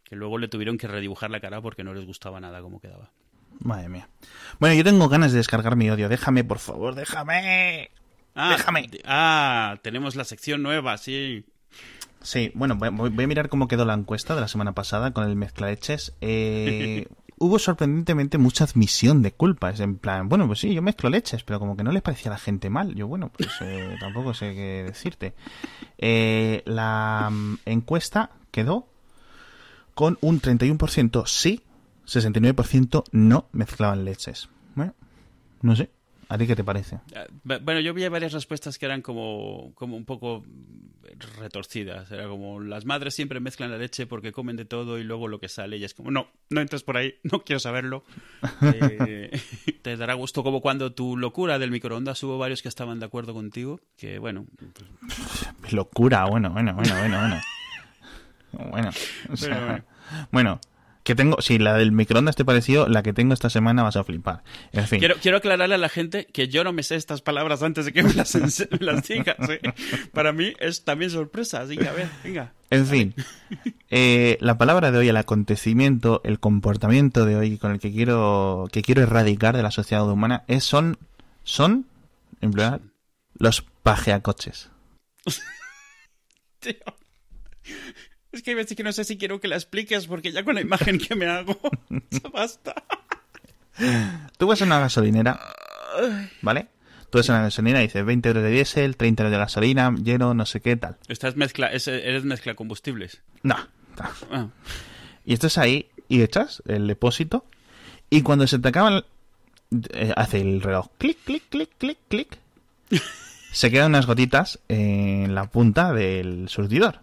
[0.03, 3.09] que luego le tuvieron que redibujar la cara porque no les gustaba nada cómo quedaba.
[3.59, 4.09] Madre mía.
[4.59, 6.09] Bueno, yo tengo ganas de descargar mi odio.
[6.09, 7.89] Déjame, por favor, déjame.
[8.35, 8.89] Ah, Déjame.
[9.05, 11.45] Ah, tenemos la sección nueva, sí.
[12.21, 15.27] Sí, bueno, voy, voy- a mirar cómo quedó la encuesta de la semana pasada con
[15.29, 16.15] el mezclaleches.
[16.21, 17.07] Eh,
[17.37, 19.79] hubo sorprendentemente mucha admisión de culpas.
[19.79, 22.35] En plan, bueno, pues sí, yo mezclo leches, pero como que no les parecía a
[22.35, 22.95] la gente mal.
[22.95, 25.33] Yo, bueno, pues eh, tampoco sé qué decirte.
[25.97, 28.87] Eh, la mm, encuesta quedó
[29.93, 31.61] con un 31% sí,
[32.05, 34.49] 69% no mezclaban leches.
[34.75, 34.93] Bueno,
[35.61, 35.89] no sé.
[36.33, 36.95] ¿A ti qué te parece?
[37.15, 40.43] Ah, bu- Bueno, yo vi varias respuestas que eran como, como un poco
[41.39, 42.11] retorcidas.
[42.11, 45.39] Era como, las madres siempre mezclan la leche porque comen de todo y luego lo
[45.39, 48.03] que sale y es como, no, no entres por ahí, no quiero saberlo.
[48.61, 49.29] Eh,
[49.83, 53.33] te dará gusto como cuando tu locura del microondas hubo varios que estaban de acuerdo
[53.33, 54.45] contigo, que bueno,
[55.71, 57.41] Locura, bueno, bueno, bueno, bueno, bueno.
[58.71, 58.89] Bueno,
[59.31, 59.83] o sea, Pero bueno.
[60.31, 60.61] bueno,
[61.03, 64.03] que tengo, si la del microondas te pareció, la que tengo esta semana vas a
[64.03, 64.43] flipar.
[64.71, 67.61] En fin, Quiero, quiero aclararle a la gente que yo no me sé estas palabras
[67.61, 68.33] antes de que me las,
[68.71, 69.37] me las digas.
[69.49, 69.61] ¿eh?
[70.13, 72.53] Para mí es también sorpresa, así que a ver, venga.
[72.69, 73.13] en fin.
[73.89, 78.67] Eh, la palabra de hoy, el acontecimiento, el comportamiento de hoy con el que quiero,
[78.71, 80.97] que quiero erradicar de la sociedad humana es son,
[81.43, 81.85] son,
[82.39, 82.81] en plural,
[83.33, 84.69] los pajeacoches.
[86.59, 86.75] Tío.
[88.33, 90.55] Es que hay veces que no sé si quiero que la expliques porque ya con
[90.55, 91.57] la imagen que me hago,
[92.09, 92.73] ya basta.
[94.37, 95.39] Tú vas a una gasolinera,
[96.41, 96.67] ¿vale?
[97.09, 99.93] Tú vas a una gasolinera y dices 20 euros de diésel, 30 euros de gasolina,
[100.03, 100.97] lleno, no sé qué, tal.
[101.07, 103.21] Estás mezcla, es- eres mezcla combustibles.
[103.43, 104.09] No, no.
[104.31, 104.47] Ah,
[105.25, 107.45] Y estás ahí y echas el depósito
[108.09, 109.05] y cuando se te acaba el-
[109.93, 112.37] eh, hace el reloj clic, clic, clic, clic, clic.
[113.51, 117.01] Se quedan unas gotitas en la punta del surtidor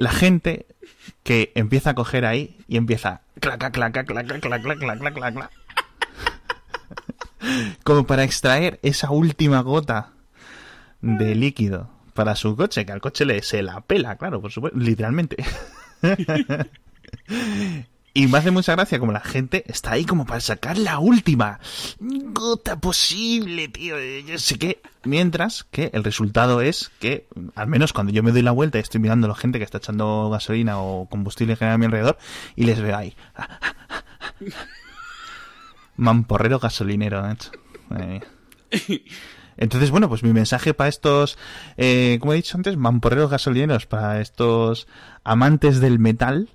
[0.00, 0.66] la gente
[1.22, 5.50] que empieza a coger ahí y empieza claca, claca, claca, claca, claca, claca, claca.
[7.84, 10.12] Como para extraer esa última gota
[11.00, 14.78] de líquido para su coche, que al coche le se la pela, claro, por supuesto,
[14.78, 15.36] literalmente.
[18.18, 21.60] Y me hace mucha gracia como la gente está ahí como para sacar la última
[22.00, 23.94] gota posible, tío.
[24.26, 24.82] Yo sé que.
[25.04, 28.80] Mientras que el resultado es que, al menos cuando yo me doy la vuelta y
[28.80, 32.18] estoy mirando a la gente que está echando gasolina o combustible general a mi alrededor
[32.56, 33.14] y les veo ahí.
[35.96, 37.22] Mamporrero gasolinero,
[39.56, 41.38] Entonces, bueno, pues mi mensaje para estos,
[41.76, 44.88] eh, como he dicho antes, mamporreros gasolineros, para estos
[45.22, 46.48] amantes del metal,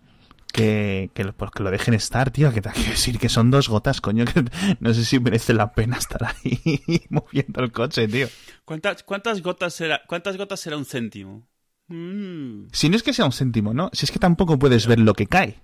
[0.53, 3.67] que, que, pues que lo dejen estar, tío, que te que decir que son dos
[3.67, 4.45] gotas, coño, que
[4.79, 6.79] no sé si merece la pena estar ahí
[7.09, 8.27] moviendo el coche, tío.
[8.63, 11.47] ¿Cuántas, cuántas, gotas, será, cuántas gotas será un céntimo?
[11.87, 12.67] Mm.
[12.71, 13.89] Si no es que sea un céntimo, ¿no?
[13.93, 15.59] Si es que tampoco puedes ver lo que cae.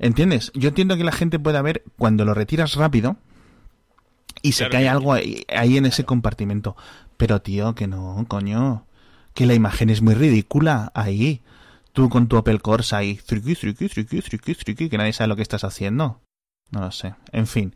[0.00, 0.50] ¿Entiendes?
[0.54, 3.16] Yo entiendo que la gente pueda ver cuando lo retiras rápido
[4.42, 6.76] y se cae algo ahí, ahí en ese compartimento.
[7.16, 8.86] Pero, tío, que no, coño.
[9.34, 11.42] Que la imagen es muy ridícula ahí
[11.96, 16.20] tú con tu Opel Corsa y que nadie sabe lo que estás haciendo.
[16.70, 17.14] No lo sé.
[17.32, 17.74] En fin,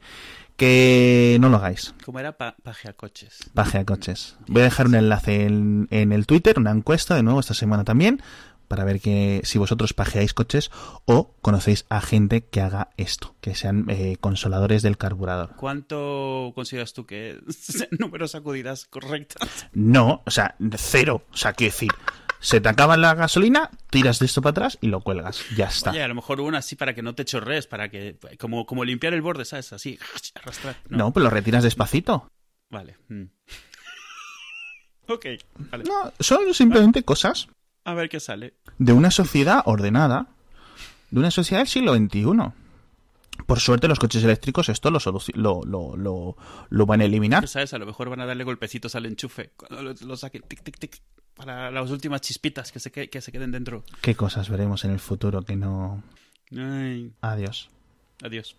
[0.57, 1.95] que no lo hagáis.
[2.05, 3.39] ¿Cómo era paje a coches?
[3.55, 4.37] Paje a coches.
[4.47, 8.21] Voy a dejar un enlace en, el Twitter, una encuesta de nuevo esta semana también,
[8.69, 10.71] para ver que si vosotros pajeáis coches
[11.07, 15.57] o conocéis a gente que haga esto, que sean eh, consoladores del carburador.
[15.57, 17.41] ¿Cuánto consideras tú que
[17.99, 19.67] números sacudidas correctas?
[19.73, 21.25] No, o sea, cero.
[21.33, 21.91] O sea, quiero decir,
[22.41, 25.45] se te acaba la gasolina, tiras de esto para atrás y lo cuelgas.
[25.57, 25.91] Ya está.
[25.91, 28.17] Oye, a lo mejor una así para que no te chorrees, para que.
[28.39, 29.73] Como, como limpiar el borde, ¿sabes?
[29.73, 29.99] Así,
[30.35, 30.77] arrastrar.
[30.89, 32.31] No, pues lo retiras despacito.
[32.71, 32.97] Vale.
[33.09, 33.25] Mm.
[35.09, 35.27] ok,
[35.71, 35.85] vale.
[35.85, 37.49] No, son simplemente cosas.
[37.85, 38.55] A ver qué sale.
[38.79, 40.29] De una sociedad ordenada.
[41.11, 42.53] De una sociedad del siglo XXI.
[43.47, 44.99] Por suerte los coches eléctricos esto lo,
[45.35, 46.37] lo, lo,
[46.69, 47.49] lo, van a eliminar.
[47.49, 47.75] ¿Sabes?
[47.75, 50.43] A lo mejor van a darle golpecitos al enchufe cuando lo, saquen.
[50.43, 51.03] Tic, tic, tic.
[51.41, 53.85] Para las últimas chispitas que se, que se queden dentro.
[54.03, 56.03] ¿Qué cosas veremos en el futuro que no...
[57.23, 57.71] Adiós.
[58.23, 58.57] Adiós.